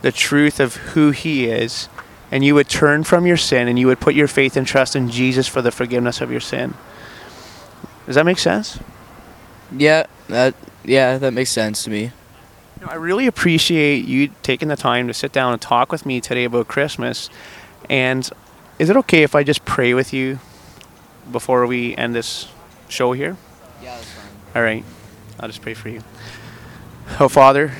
the 0.00 0.10
truth 0.10 0.58
of 0.58 0.76
who 0.76 1.10
He 1.12 1.46
is 1.46 1.88
and 2.32 2.42
you 2.42 2.54
would 2.54 2.68
turn 2.68 3.04
from 3.04 3.26
your 3.26 3.36
sin 3.36 3.68
and 3.68 3.78
you 3.78 3.86
would 3.86 4.00
put 4.00 4.14
your 4.14 4.26
faith 4.26 4.56
and 4.56 4.66
trust 4.66 4.96
in 4.96 5.10
Jesus 5.10 5.46
for 5.46 5.60
the 5.60 5.70
forgiveness 5.70 6.22
of 6.22 6.32
your 6.32 6.40
sin. 6.40 6.72
Does 8.06 8.14
that 8.14 8.24
make 8.24 8.38
sense? 8.38 8.80
Yeah, 9.70 10.06
that 10.28 10.54
yeah, 10.82 11.18
that 11.18 11.32
makes 11.34 11.50
sense 11.50 11.84
to 11.84 11.90
me. 11.90 12.10
No, 12.80 12.88
I 12.88 12.94
really 12.94 13.26
appreciate 13.26 14.06
you 14.06 14.30
taking 14.42 14.68
the 14.68 14.76
time 14.76 15.06
to 15.08 15.14
sit 15.14 15.30
down 15.30 15.52
and 15.52 15.60
talk 15.60 15.92
with 15.92 16.06
me 16.06 16.20
today 16.20 16.44
about 16.44 16.68
Christmas. 16.68 17.28
And 17.88 18.28
is 18.78 18.88
it 18.88 18.96
okay 18.96 19.22
if 19.22 19.34
I 19.34 19.44
just 19.44 19.64
pray 19.64 19.92
with 19.92 20.12
you 20.12 20.40
before 21.30 21.66
we 21.66 21.94
end 21.96 22.14
this 22.14 22.48
show 22.88 23.12
here? 23.12 23.36
Yeah, 23.82 23.94
that's 23.94 24.10
fine. 24.10 24.26
All 24.56 24.62
right. 24.62 24.84
I'll 25.38 25.48
just 25.48 25.62
pray 25.62 25.74
for 25.74 25.90
you. 25.90 26.02
Oh, 27.20 27.28
Father, 27.28 27.72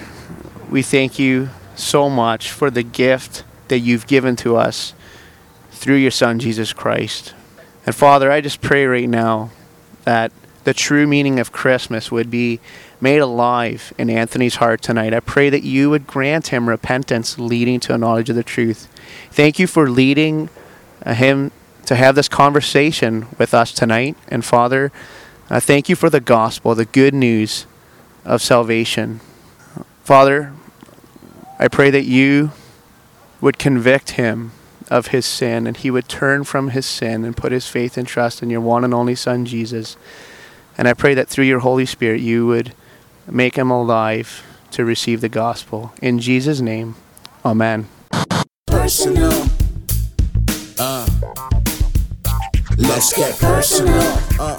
we 0.71 0.83
thank 0.83 1.19
you 1.19 1.49
so 1.75 2.09
much 2.11 2.51
for 2.51 2.71
the 2.71 2.83
gift 2.83 3.45
that 3.69 3.81
you've 3.81 4.07
given 4.07 4.37
to 4.37 4.57
us 4.57 4.95
through 5.71 5.97
your 5.97 6.11
Son, 6.11 6.39
Jesus 6.39 6.73
Christ. 6.73 7.35
And 7.85 7.95
Father, 7.95 8.31
I 8.31 8.41
just 8.41 8.61
pray 8.61 8.87
right 8.87 9.09
now 9.09 9.51
that 10.05 10.33
the 10.65 10.75
true 10.75 11.07
meaning 11.07 11.41
of 11.41 11.51
Christmas 11.51 12.13
would 12.13 12.31
be 12.31 12.61
made 13.01 13.19
alive 13.19 13.93
in 13.99 14.09
Anthony's 14.09 14.57
heart 14.57 14.81
tonight. 14.81 15.13
I 15.13 15.21
pray 15.21 15.51
that 15.51 15.65
you 15.65 15.91
would 15.91 16.07
grant 16.07 16.49
him 16.49 16.69
repentance 16.69 17.39
leading 17.39 17.81
to 17.81 17.95
a 17.95 17.99
knowledge 17.99 18.31
of 18.31 18.37
the 18.37 18.45
truth. 18.45 18.89
Thank 19.33 19.59
you 19.59 19.67
for 19.67 19.91
leading 19.91 20.49
uh, 21.05 21.15
him 21.15 21.51
to 21.87 21.97
have 21.97 22.15
this 22.15 22.29
conversation 22.29 23.27
with 23.39 23.53
us 23.53 23.73
tonight. 23.73 24.17
And 24.29 24.45
Father, 24.45 24.93
uh, 25.51 25.59
thank 25.59 25.89
you 25.89 25.97
for 25.97 26.09
the 26.09 26.21
gospel, 26.21 26.77
the 26.77 26.85
good 26.85 27.13
news 27.13 27.67
of 28.25 28.41
salvation. 28.41 29.21
Father, 30.05 30.53
I 31.59 31.67
pray 31.67 31.91
that 31.91 32.05
you 32.05 32.53
would 33.43 33.59
convict 33.59 34.13
him 34.13 34.53
of 34.89 35.09
his 35.09 35.27
sin 35.27 35.67
and 35.67 35.77
he 35.77 35.91
would 35.91 36.09
turn 36.09 36.45
from 36.45 36.71
his 36.71 36.87
sin 36.87 37.25
and 37.25 37.37
put 37.37 37.53
his 37.53 37.67
faith 37.67 37.99
and 37.99 38.07
trust 38.07 38.43
in 38.43 38.49
your 38.49 38.61
one 38.61 38.85
and 38.85 38.95
only 38.95 39.15
Son, 39.15 39.45
Jesus. 39.45 39.97
And 40.79 40.89
I 40.89 40.95
pray 40.95 41.13
that 41.15 41.29
through 41.29 41.45
your 41.45 41.59
Holy 41.59 41.85
Spirit 41.85 42.21
you 42.21 42.47
would 42.47 42.73
make 43.27 43.57
him 43.57 43.71
alive 43.71 44.47
to 44.71 44.85
receive 44.85 45.21
the 45.21 45.29
gospel. 45.29 45.93
In 46.01 46.19
Jesus' 46.19 46.61
name, 46.61 46.95
amen. 47.45 47.89
personal. 48.67 49.33
Uh, 50.79 51.07
let's 52.79 53.13
get 53.13 53.39
personal. 53.39 54.19
Uh, 54.41 54.59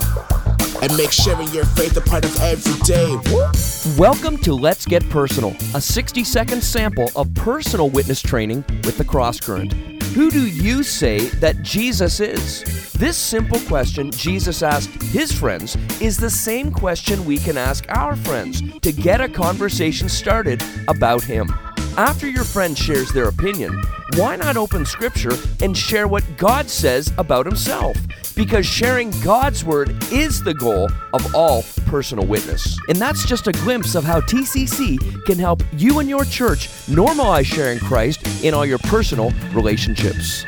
and 0.82 0.96
make 0.98 1.12
sharing 1.12 1.48
your 1.50 1.65
faith 1.65 1.96
a 1.96 2.02
part 2.02 2.26
of 2.26 2.39
every 2.41 2.80
day. 2.82 3.72
Welcome 3.98 4.38
to 4.38 4.54
Let's 4.54 4.86
Get 4.86 5.08
Personal, 5.10 5.54
a 5.76 5.82
60 5.82 6.24
second 6.24 6.63
sample 6.63 7.12
of 7.17 7.34
personal 7.34 7.89
witness 7.89 8.22
training 8.22 8.63
with 8.86 8.98
the 8.98 9.04
Cross 9.04 9.41
Current. 9.41 9.74
Who 10.15 10.32
do 10.32 10.48
you 10.48 10.84
say 10.84 11.26
that 11.41 11.63
Jesus 11.63 12.22
is? 12.22 12.63
This 12.93 13.17
simple 13.17 13.60
question 13.67 14.10
Jesus 14.10 14.63
asked 14.63 15.04
his 15.04 15.34
friends 15.34 15.76
is 16.00 16.15
the 16.15 16.30
same 16.30 16.72
question 16.72 17.26
we 17.26 17.38
can 17.38 17.58
ask 17.58 17.84
our 17.89 18.15
friends 18.15 18.63
to 18.80 18.93
get 18.93 19.19
a 19.19 19.28
conversation 19.28 20.08
started 20.08 20.63
about 20.88 21.22
him. 21.22 21.54
After 21.97 22.27
your 22.27 22.43
friend 22.43 22.75
shares 22.75 23.12
their 23.12 23.27
opinion, 23.27 23.79
why 24.15 24.36
not 24.36 24.58
open 24.58 24.84
scripture 24.84 25.38
and 25.62 25.77
share 25.77 26.08
what 26.08 26.23
God 26.38 26.67
says 26.67 27.13
about 27.19 27.45
himself? 27.45 27.95
Because 28.36 28.65
sharing 28.65 29.12
God's 29.21 29.63
word 29.63 29.95
is 30.12 30.41
the 30.41 30.56
goal 30.56 30.89
of 31.13 31.36
all 31.36 31.62
personal 31.86 32.25
witness. 32.25 32.79
And 32.89 32.97
that's 32.97 33.27
just 33.27 33.47
a 33.47 33.51
glimpse 33.51 33.93
of 33.93 34.03
how 34.03 34.21
TCC 34.21 35.23
can 35.25 35.38
help 35.38 35.62
you 35.73 35.99
and 35.99 36.10
your 36.10 36.25
church 36.25 36.67
normalize 36.88 37.45
sharing 37.45 37.77
Christ 37.77 38.25
in 38.43 38.56
all 38.56 38.65
your 38.65 38.79
personal 38.79 39.32
relationships. 39.51 40.47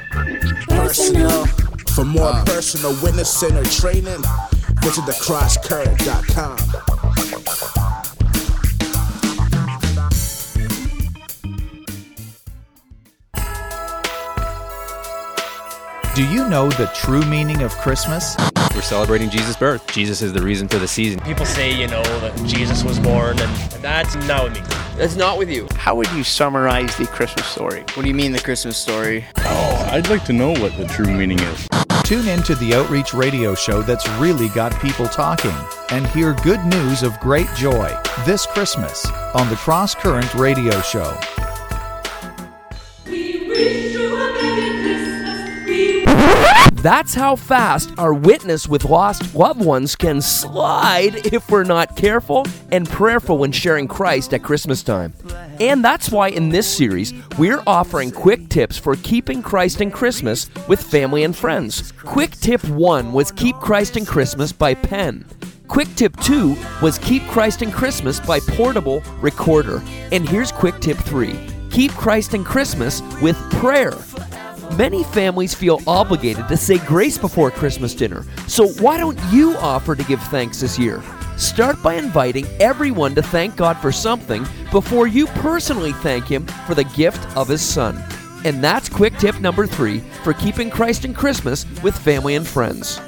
Personal. 0.67 1.45
For 1.93 2.03
more 2.03 2.33
personal 2.45 2.93
witnessing 3.03 3.55
or 3.55 3.63
training, 3.65 4.23
visit 4.81 5.05
thecrosscurrent.com. 5.05 7.94
Do 16.15 16.25
you 16.25 16.47
know 16.47 16.69
the 16.69 16.89
true 16.95 17.25
meaning 17.25 17.61
of 17.61 17.73
Christmas? 17.79 18.37
We're 18.73 18.81
celebrating 18.81 19.29
Jesus' 19.29 19.57
birth. 19.57 19.85
Jesus 19.87 20.21
is 20.21 20.31
the 20.31 20.41
reason 20.41 20.65
for 20.69 20.77
the 20.77 20.87
season. 20.87 21.19
People 21.19 21.45
say, 21.45 21.77
you 21.77 21.87
know, 21.87 22.01
that 22.21 22.33
Jesus 22.45 22.85
was 22.85 22.97
born, 22.99 23.37
and 23.37 23.51
that's 23.81 24.15
not 24.25 24.45
with 24.45 24.53
me. 24.53 24.61
That's 24.95 25.17
not 25.17 25.37
with 25.37 25.49
you. 25.49 25.67
How 25.75 25.93
would 25.93 26.09
you 26.13 26.23
summarize 26.23 26.95
the 26.95 27.05
Christmas 27.05 27.45
story? 27.47 27.81
What 27.95 28.03
do 28.03 28.07
you 28.07 28.13
mean 28.13 28.31
the 28.31 28.39
Christmas 28.39 28.77
story? 28.77 29.25
Oh, 29.39 29.89
I'd 29.91 30.07
like 30.07 30.23
to 30.27 30.31
know 30.31 30.51
what 30.51 30.77
the 30.77 30.85
true 30.85 31.13
meaning 31.13 31.37
is. 31.37 31.67
Tune 32.05 32.29
in 32.29 32.41
to 32.43 32.55
the 32.55 32.75
Outreach 32.75 33.13
Radio 33.13 33.53
show 33.53 33.81
that's 33.81 34.07
really 34.11 34.47
got 34.47 34.79
people 34.79 35.07
talking 35.07 35.51
and 35.89 36.07
hear 36.07 36.33
good 36.45 36.63
news 36.67 37.03
of 37.03 37.19
great 37.19 37.53
joy 37.57 37.93
this 38.25 38.45
Christmas 38.45 39.05
on 39.33 39.49
the 39.49 39.57
Cross 39.57 39.95
Current 39.95 40.33
Radio 40.35 40.79
Show. 40.79 41.13
That's 46.85 47.15
how 47.15 47.35
fast 47.35 47.89
our 47.97 48.13
witness 48.13 48.67
with 48.67 48.85
lost 48.85 49.33
loved 49.33 49.65
ones 49.65 49.95
can 49.95 50.21
slide 50.21 51.33
if 51.33 51.49
we're 51.49 51.63
not 51.63 51.95
careful 51.95 52.45
and 52.71 52.87
prayerful 52.87 53.39
when 53.39 53.51
sharing 53.51 53.87
Christ 53.87 54.35
at 54.35 54.43
Christmas 54.43 54.83
time. 54.83 55.11
And 55.59 55.83
that's 55.83 56.11
why 56.11 56.27
in 56.27 56.49
this 56.49 56.67
series, 56.67 57.11
we're 57.39 57.63
offering 57.65 58.11
quick 58.11 58.49
tips 58.49 58.77
for 58.77 58.95
keeping 58.97 59.41
Christ 59.41 59.81
in 59.81 59.89
Christmas 59.89 60.47
with 60.67 60.79
family 60.79 61.23
and 61.23 61.35
friends. 61.35 61.91
Quick 62.03 62.33
tip 62.33 62.63
one 62.65 63.13
was 63.13 63.31
Keep 63.31 63.55
Christ 63.55 63.97
in 63.97 64.05
Christmas 64.05 64.51
by 64.51 64.75
pen. 64.75 65.25
Quick 65.67 65.87
tip 65.95 66.15
two 66.17 66.55
was 66.83 66.99
Keep 66.99 67.23
Christ 67.29 67.63
in 67.63 67.71
Christmas 67.71 68.19
by 68.19 68.39
portable 68.39 69.01
recorder. 69.21 69.81
And 70.11 70.29
here's 70.29 70.51
quick 70.51 70.79
tip 70.81 70.97
three 70.97 71.49
Keep 71.71 71.93
Christ 71.93 72.35
in 72.35 72.43
Christmas 72.43 73.01
with 73.23 73.37
prayer. 73.53 73.97
Many 74.73 75.03
families 75.03 75.53
feel 75.53 75.79
obligated 75.85 76.47
to 76.47 76.57
say 76.57 76.79
grace 76.79 77.17
before 77.17 77.51
Christmas 77.51 77.93
dinner, 77.93 78.25
so 78.47 78.67
why 78.67 78.97
don't 78.97 79.19
you 79.31 79.55
offer 79.57 79.95
to 79.95 80.03
give 80.03 80.21
thanks 80.23 80.59
this 80.59 80.79
year? 80.79 81.03
Start 81.37 81.81
by 81.83 81.93
inviting 81.95 82.47
everyone 82.59 83.13
to 83.15 83.21
thank 83.21 83.55
God 83.55 83.77
for 83.77 83.91
something 83.91 84.45
before 84.71 85.05
you 85.05 85.27
personally 85.27 85.93
thank 85.93 86.25
Him 86.25 86.47
for 86.65 86.73
the 86.73 86.83
gift 86.83 87.23
of 87.37 87.47
His 87.47 87.61
Son. 87.61 88.03
And 88.43 88.63
that's 88.63 88.89
quick 88.89 89.15
tip 89.17 89.39
number 89.39 89.67
three 89.67 89.99
for 90.23 90.33
keeping 90.33 90.71
Christ 90.71 91.05
in 91.05 91.13
Christmas 91.13 91.65
with 91.83 91.97
family 91.97 92.35
and 92.35 92.47
friends. 92.47 92.99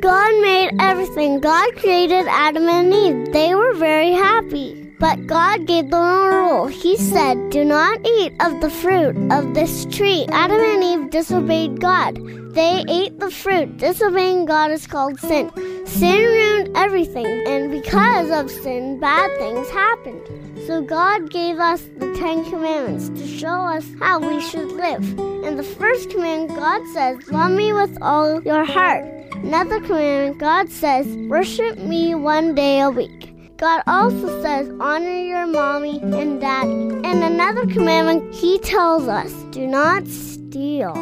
God 0.00 0.42
made 0.42 0.70
everything. 0.80 1.40
God 1.40 1.76
created 1.76 2.26
Adam 2.28 2.68
and 2.68 2.92
Eve. 2.92 3.32
They 3.32 3.54
were 3.54 3.74
very 3.74 4.12
happy. 4.12 4.89
But 5.00 5.26
God 5.26 5.66
gave 5.66 5.90
them 5.90 6.02
a 6.02 6.28
rule. 6.30 6.66
He 6.66 6.98
said, 6.98 7.48
Do 7.48 7.64
not 7.64 8.06
eat 8.06 8.34
of 8.38 8.60
the 8.60 8.68
fruit 8.68 9.16
of 9.32 9.54
this 9.54 9.86
tree. 9.86 10.26
Adam 10.30 10.60
and 10.60 10.84
Eve 10.84 11.10
disobeyed 11.10 11.80
God. 11.80 12.16
They 12.52 12.84
ate 12.86 13.18
the 13.18 13.30
fruit. 13.30 13.78
Disobeying 13.78 14.44
God 14.44 14.70
is 14.70 14.86
called 14.86 15.18
sin. 15.18 15.50
Sin 15.86 16.22
ruined 16.22 16.76
everything, 16.76 17.26
and 17.46 17.70
because 17.70 18.30
of 18.30 18.50
sin, 18.50 19.00
bad 19.00 19.30
things 19.38 19.70
happened. 19.70 20.20
So 20.66 20.82
God 20.82 21.30
gave 21.30 21.58
us 21.58 21.80
the 21.96 22.14
Ten 22.14 22.44
Commandments 22.50 23.08
to 23.18 23.26
show 23.26 23.48
us 23.48 23.86
how 23.98 24.20
we 24.20 24.40
should 24.42 24.70
live. 24.72 25.02
In 25.44 25.56
the 25.56 25.62
first 25.62 26.10
commandment, 26.10 26.58
God 26.58 26.86
says, 26.92 27.16
Love 27.32 27.52
me 27.52 27.72
with 27.72 27.96
all 28.02 28.42
your 28.42 28.64
heart. 28.64 29.04
Another 29.36 29.80
commandment, 29.80 30.38
God 30.38 30.68
says, 30.68 31.06
Worship 31.28 31.78
me 31.78 32.14
one 32.14 32.54
day 32.54 32.80
a 32.80 32.90
week. 32.90 33.29
God 33.60 33.82
also 33.86 34.40
says, 34.40 34.72
honor 34.80 35.18
your 35.18 35.46
mommy 35.46 36.00
and 36.00 36.40
daddy. 36.40 36.70
And 36.70 37.22
another 37.22 37.66
commandment, 37.66 38.34
he 38.34 38.58
tells 38.58 39.06
us, 39.06 39.30
do 39.50 39.66
not 39.66 40.06
steal. 40.06 40.94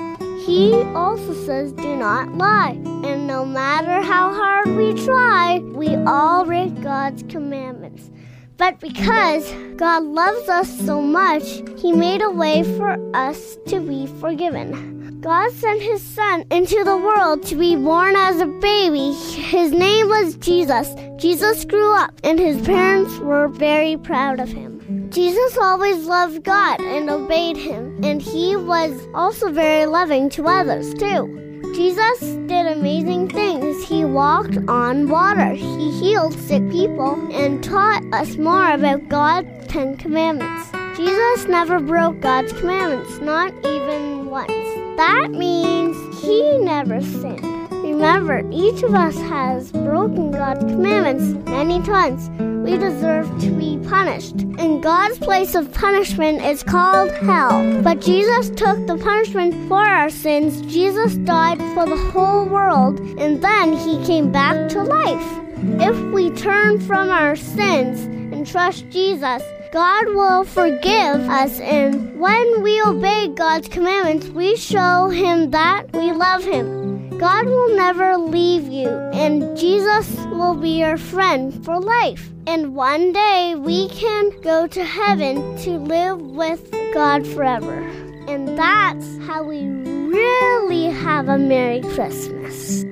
He 0.45 0.75
also 0.93 1.35
says, 1.47 1.71
do 1.75 1.95
not 1.95 2.35
lie. 2.35 2.73
And 3.05 3.29
no 3.29 3.45
matter 3.45 4.03
how 4.03 4.35
hard 4.35 4.75
we 4.75 4.93
try, 5.05 5.61
we 5.61 5.95
all 5.99 6.45
break 6.45 6.83
God's 6.83 7.23
commandments. 7.29 8.11
But 8.57 8.81
because 8.81 9.49
God 9.77 10.03
loves 10.03 10.49
us 10.49 10.69
so 10.85 11.01
much, 11.01 11.63
He 11.77 11.93
made 11.93 12.23
a 12.23 12.31
way 12.31 12.65
for 12.77 12.99
us 13.15 13.57
to 13.69 13.79
be 13.79 14.09
forgiven. 14.19 14.98
God 15.21 15.51
sent 15.53 15.83
His 15.83 16.03
Son 16.03 16.45
into 16.51 16.85
the 16.85 16.97
world 16.97 17.43
to 17.47 17.57
be 17.57 17.75
born 17.75 18.15
as 18.17 18.41
a 18.41 18.47
baby. 18.47 19.13
His 19.13 19.73
name 19.73 20.09
was 20.09 20.37
Jesus. 20.37 20.95
Jesus 21.17 21.65
grew 21.65 21.93
up, 21.97 22.13
and 22.23 22.39
his 22.39 22.61
parents 22.65 23.19
were 23.19 23.49
very 23.49 23.97
proud 23.97 24.39
of 24.39 24.49
him. 24.49 24.79
Jesus 25.11 25.57
always 25.57 26.07
loved 26.07 26.45
God 26.45 26.81
and 26.81 27.09
obeyed 27.11 27.57
Him, 27.57 27.99
and 28.05 28.21
He 28.21 28.57
was 28.57 28.93
also 29.15 29.51
very 29.51 29.87
loving 29.87 30.29
to 30.31 30.47
others, 30.47 30.93
too. 30.95 31.63
Jesus 31.75 32.21
did 32.47 32.67
amazing 32.67 33.29
things. 33.29 33.87
He 33.89 34.05
walked 34.05 34.59
on 34.69 35.09
water, 35.09 35.51
he 35.51 35.91
healed 35.93 36.35
sick 36.35 36.69
people, 36.71 37.15
and 37.33 37.63
taught 37.65 38.03
us 38.13 38.37
more 38.37 38.73
about 38.73 39.09
God's 39.09 39.67
Ten 39.67 39.97
Commandments. 39.97 40.71
Jesus 40.97 41.47
never 41.49 41.81
broke 41.81 42.21
God's 42.21 42.53
commandments, 42.53 43.19
not 43.19 43.53
even 43.65 44.27
once. 44.31 44.58
That 44.99 45.31
means 45.31 45.97
he 46.21 46.59
never 46.59 47.01
sinned. 47.01 47.71
Remember, 47.71 48.43
each 48.51 48.83
of 48.83 48.97
us 48.97 49.17
has 49.17 49.71
broken 49.71 50.33
God's 50.33 50.65
commandments 50.65 51.49
many 51.49 51.81
times. 51.83 52.29
We 52.69 52.77
deserve 52.77 53.29
to 53.43 53.51
be 53.53 53.79
punished. 53.89 54.41
And 54.59 54.83
God's 54.83 55.17
place 55.21 55.55
of 55.55 55.73
punishment 55.73 56.43
is 56.43 56.65
called 56.65 57.13
hell. 57.13 57.81
But 57.83 58.01
Jesus 58.01 58.51
took 58.51 58.89
the 58.89 58.99
punishment 58.99 59.69
for 59.69 59.85
our 59.85 60.11
sins. 60.11 60.63
Jesus 60.63 61.15
died 61.15 61.59
for 61.75 61.87
the 61.87 62.11
whole 62.11 62.47
world, 62.47 62.99
and 63.21 63.41
then 63.41 63.75
he 63.75 64.05
came 64.05 64.33
back 64.33 64.69
to 64.71 64.83
life. 64.83 65.39
If 65.81 65.97
we 66.13 66.31
turn 66.33 66.81
from 66.81 67.09
our 67.09 67.37
sins 67.37 68.01
and 68.35 68.45
trust 68.45 68.91
Jesus, 68.91 69.45
God 69.73 70.07
will 70.09 70.45
forgive 70.45 71.29
us, 71.29 71.61
and 71.61 72.19
when 72.19 72.63
we 72.63 72.81
obey 72.81 73.29
God's 73.29 73.69
commandments, 73.69 74.29
we 74.29 74.57
show 74.57 75.11
Him 75.11 75.51
that 75.51 75.93
we 75.93 76.11
love 76.13 76.43
Him. 76.43 77.19
God 77.19 77.47
will 77.47 77.77
never 77.77 78.17
leave 78.17 78.67
you, 78.69 78.89
and 78.89 79.57
Jesus 79.59 80.09
will 80.27 80.55
be 80.55 80.79
your 80.79 80.97
friend 80.97 81.65
for 81.65 81.79
life. 81.79 82.31
And 82.47 82.75
one 82.75 83.13
day 83.13 83.57
we 83.57 83.91
can 83.91 84.31
go 84.41 84.67
to 84.69 84.85
heaven 84.85 85.59
to 85.59 85.73
live 85.73 86.19
with 86.19 86.71
God 86.95 87.27
forever. 87.27 87.83
And 88.27 88.57
that's 88.57 89.19
how 89.27 89.43
we 89.43 89.67
really 89.67 90.85
have 90.85 91.29
a 91.29 91.37
Merry 91.37 91.83
Christmas. 91.83 92.88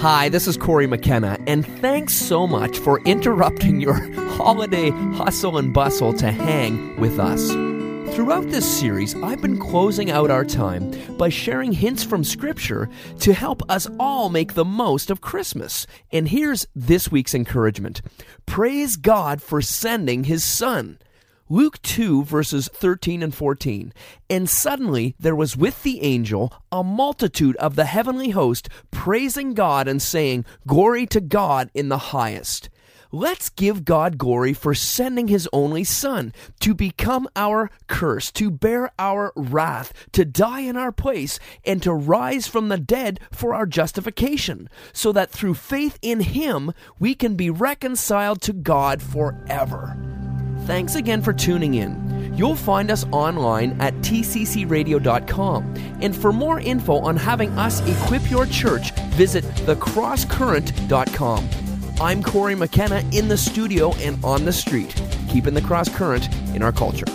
Hi, 0.00 0.30
this 0.30 0.48
is 0.48 0.56
Corey 0.56 0.86
McKenna, 0.86 1.38
and 1.46 1.66
thanks 1.82 2.14
so 2.14 2.46
much 2.46 2.78
for 2.78 3.00
interrupting 3.00 3.82
your 3.82 3.92
holiday 4.30 4.88
hustle 4.88 5.58
and 5.58 5.74
bustle 5.74 6.14
to 6.14 6.32
hang 6.32 6.98
with 6.98 7.18
us. 7.20 7.50
Throughout 8.14 8.48
this 8.48 8.66
series, 8.66 9.14
I've 9.16 9.42
been 9.42 9.58
closing 9.58 10.10
out 10.10 10.30
our 10.30 10.46
time 10.46 10.90
by 11.18 11.28
sharing 11.28 11.72
hints 11.72 12.02
from 12.02 12.24
Scripture 12.24 12.88
to 13.18 13.34
help 13.34 13.60
us 13.70 13.88
all 13.98 14.30
make 14.30 14.54
the 14.54 14.64
most 14.64 15.10
of 15.10 15.20
Christmas. 15.20 15.86
And 16.10 16.26
here's 16.26 16.66
this 16.74 17.12
week's 17.12 17.34
encouragement 17.34 18.00
Praise 18.46 18.96
God 18.96 19.42
for 19.42 19.60
sending 19.60 20.24
His 20.24 20.42
Son. 20.42 20.98
Luke 21.52 21.82
2, 21.82 22.22
verses 22.22 22.70
13 22.72 23.24
and 23.24 23.34
14. 23.34 23.92
And 24.30 24.48
suddenly 24.48 25.16
there 25.18 25.34
was 25.34 25.56
with 25.56 25.82
the 25.82 26.00
angel 26.00 26.52
a 26.70 26.84
multitude 26.84 27.56
of 27.56 27.74
the 27.74 27.86
heavenly 27.86 28.30
host 28.30 28.68
praising 28.92 29.54
God 29.54 29.88
and 29.88 30.00
saying, 30.00 30.44
Glory 30.64 31.06
to 31.06 31.20
God 31.20 31.68
in 31.74 31.88
the 31.88 31.98
highest. 31.98 32.70
Let's 33.10 33.48
give 33.48 33.84
God 33.84 34.16
glory 34.16 34.52
for 34.52 34.74
sending 34.74 35.26
His 35.26 35.48
only 35.52 35.82
Son 35.82 36.32
to 36.60 36.72
become 36.72 37.26
our 37.34 37.68
curse, 37.88 38.30
to 38.32 38.52
bear 38.52 38.92
our 38.96 39.32
wrath, 39.34 39.92
to 40.12 40.24
die 40.24 40.60
in 40.60 40.76
our 40.76 40.92
place, 40.92 41.40
and 41.64 41.82
to 41.82 41.92
rise 41.92 42.46
from 42.46 42.68
the 42.68 42.78
dead 42.78 43.18
for 43.32 43.54
our 43.54 43.66
justification, 43.66 44.68
so 44.92 45.10
that 45.10 45.30
through 45.30 45.54
faith 45.54 45.98
in 46.00 46.20
Him 46.20 46.70
we 47.00 47.16
can 47.16 47.34
be 47.34 47.50
reconciled 47.50 48.40
to 48.42 48.52
God 48.52 49.02
forever. 49.02 50.09
Thanks 50.70 50.94
again 50.94 51.20
for 51.20 51.32
tuning 51.32 51.74
in. 51.74 52.32
You'll 52.36 52.54
find 52.54 52.92
us 52.92 53.04
online 53.10 53.76
at 53.80 53.92
tccradio.com. 54.02 55.74
And 56.00 56.14
for 56.14 56.32
more 56.32 56.60
info 56.60 56.98
on 56.98 57.16
having 57.16 57.50
us 57.58 57.80
equip 57.88 58.30
your 58.30 58.46
church, 58.46 58.92
visit 59.16 59.42
thecrosscurrent.com. 59.42 61.48
I'm 62.00 62.22
Corey 62.22 62.54
McKenna 62.54 63.02
in 63.10 63.26
the 63.26 63.36
studio 63.36 63.92
and 63.96 64.24
on 64.24 64.44
the 64.44 64.52
street, 64.52 64.94
keeping 65.28 65.54
the 65.54 65.60
cross 65.60 65.88
current 65.88 66.32
in 66.54 66.62
our 66.62 66.70
culture. 66.70 67.06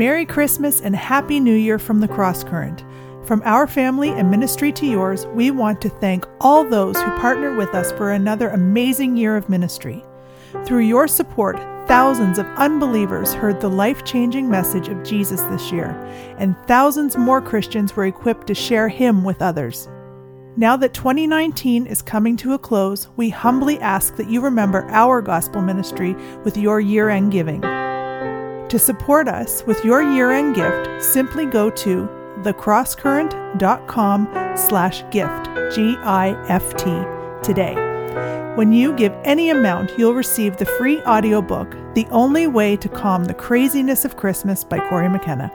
Merry 0.00 0.24
Christmas 0.24 0.80
and 0.80 0.96
Happy 0.96 1.38
New 1.38 1.54
Year 1.54 1.78
from 1.78 2.00
the 2.00 2.08
Cross 2.08 2.44
Current. 2.44 2.86
From 3.26 3.42
our 3.44 3.66
family 3.66 4.08
and 4.08 4.30
ministry 4.30 4.72
to 4.72 4.86
yours, 4.86 5.26
we 5.34 5.50
want 5.50 5.82
to 5.82 5.90
thank 5.90 6.24
all 6.40 6.64
those 6.64 6.96
who 6.96 7.18
partner 7.18 7.54
with 7.54 7.74
us 7.74 7.92
for 7.92 8.10
another 8.10 8.48
amazing 8.48 9.14
year 9.18 9.36
of 9.36 9.50
ministry. 9.50 10.02
Through 10.64 10.84
your 10.84 11.06
support, 11.06 11.58
thousands 11.86 12.38
of 12.38 12.46
unbelievers 12.56 13.34
heard 13.34 13.60
the 13.60 13.68
life 13.68 14.02
changing 14.06 14.48
message 14.48 14.88
of 14.88 15.04
Jesus 15.04 15.42
this 15.42 15.70
year, 15.70 15.90
and 16.38 16.56
thousands 16.66 17.18
more 17.18 17.42
Christians 17.42 17.94
were 17.94 18.06
equipped 18.06 18.46
to 18.46 18.54
share 18.54 18.88
Him 18.88 19.22
with 19.22 19.42
others. 19.42 19.86
Now 20.56 20.78
that 20.78 20.94
2019 20.94 21.84
is 21.84 22.00
coming 22.00 22.38
to 22.38 22.54
a 22.54 22.58
close, 22.58 23.08
we 23.18 23.28
humbly 23.28 23.78
ask 23.80 24.16
that 24.16 24.30
you 24.30 24.40
remember 24.40 24.88
our 24.88 25.20
gospel 25.20 25.60
ministry 25.60 26.14
with 26.42 26.56
your 26.56 26.80
year 26.80 27.10
end 27.10 27.32
giving. 27.32 27.79
To 28.70 28.78
support 28.78 29.26
us 29.26 29.64
with 29.66 29.84
your 29.84 30.00
year-end 30.00 30.54
gift, 30.54 31.02
simply 31.02 31.44
go 31.44 31.70
to 31.70 32.08
thecrosscurrent.com 32.42 34.28
slash 34.56 35.02
gift, 35.10 35.46
G-I-F-T, 35.74 36.84
today. 37.42 37.74
When 38.54 38.72
you 38.72 38.92
give 38.92 39.12
any 39.24 39.50
amount, 39.50 39.90
you'll 39.98 40.14
receive 40.14 40.56
the 40.56 40.66
free 40.66 41.02
audiobook, 41.02 41.72
The 41.94 42.06
Only 42.12 42.46
Way 42.46 42.76
to 42.76 42.88
Calm 42.88 43.24
the 43.24 43.34
Craziness 43.34 44.04
of 44.04 44.16
Christmas 44.16 44.62
by 44.62 44.78
Corey 44.88 45.08
McKenna. 45.08 45.50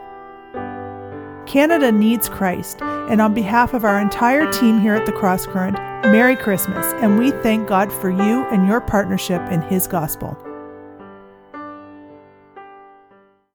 Canada 1.46 1.90
needs 1.90 2.28
Christ, 2.28 2.82
and 2.82 3.22
on 3.22 3.32
behalf 3.32 3.72
of 3.72 3.86
our 3.86 3.98
entire 3.98 4.52
team 4.52 4.78
here 4.78 4.94
at 4.94 5.06
the 5.06 5.12
Cross 5.12 5.46
Current, 5.46 5.78
Merry 6.12 6.36
Christmas, 6.36 6.92
and 7.00 7.18
we 7.18 7.30
thank 7.30 7.66
God 7.66 7.90
for 7.90 8.10
you 8.10 8.44
and 8.48 8.66
your 8.66 8.82
partnership 8.82 9.40
in 9.50 9.62
His 9.62 9.86
gospel. 9.86 10.36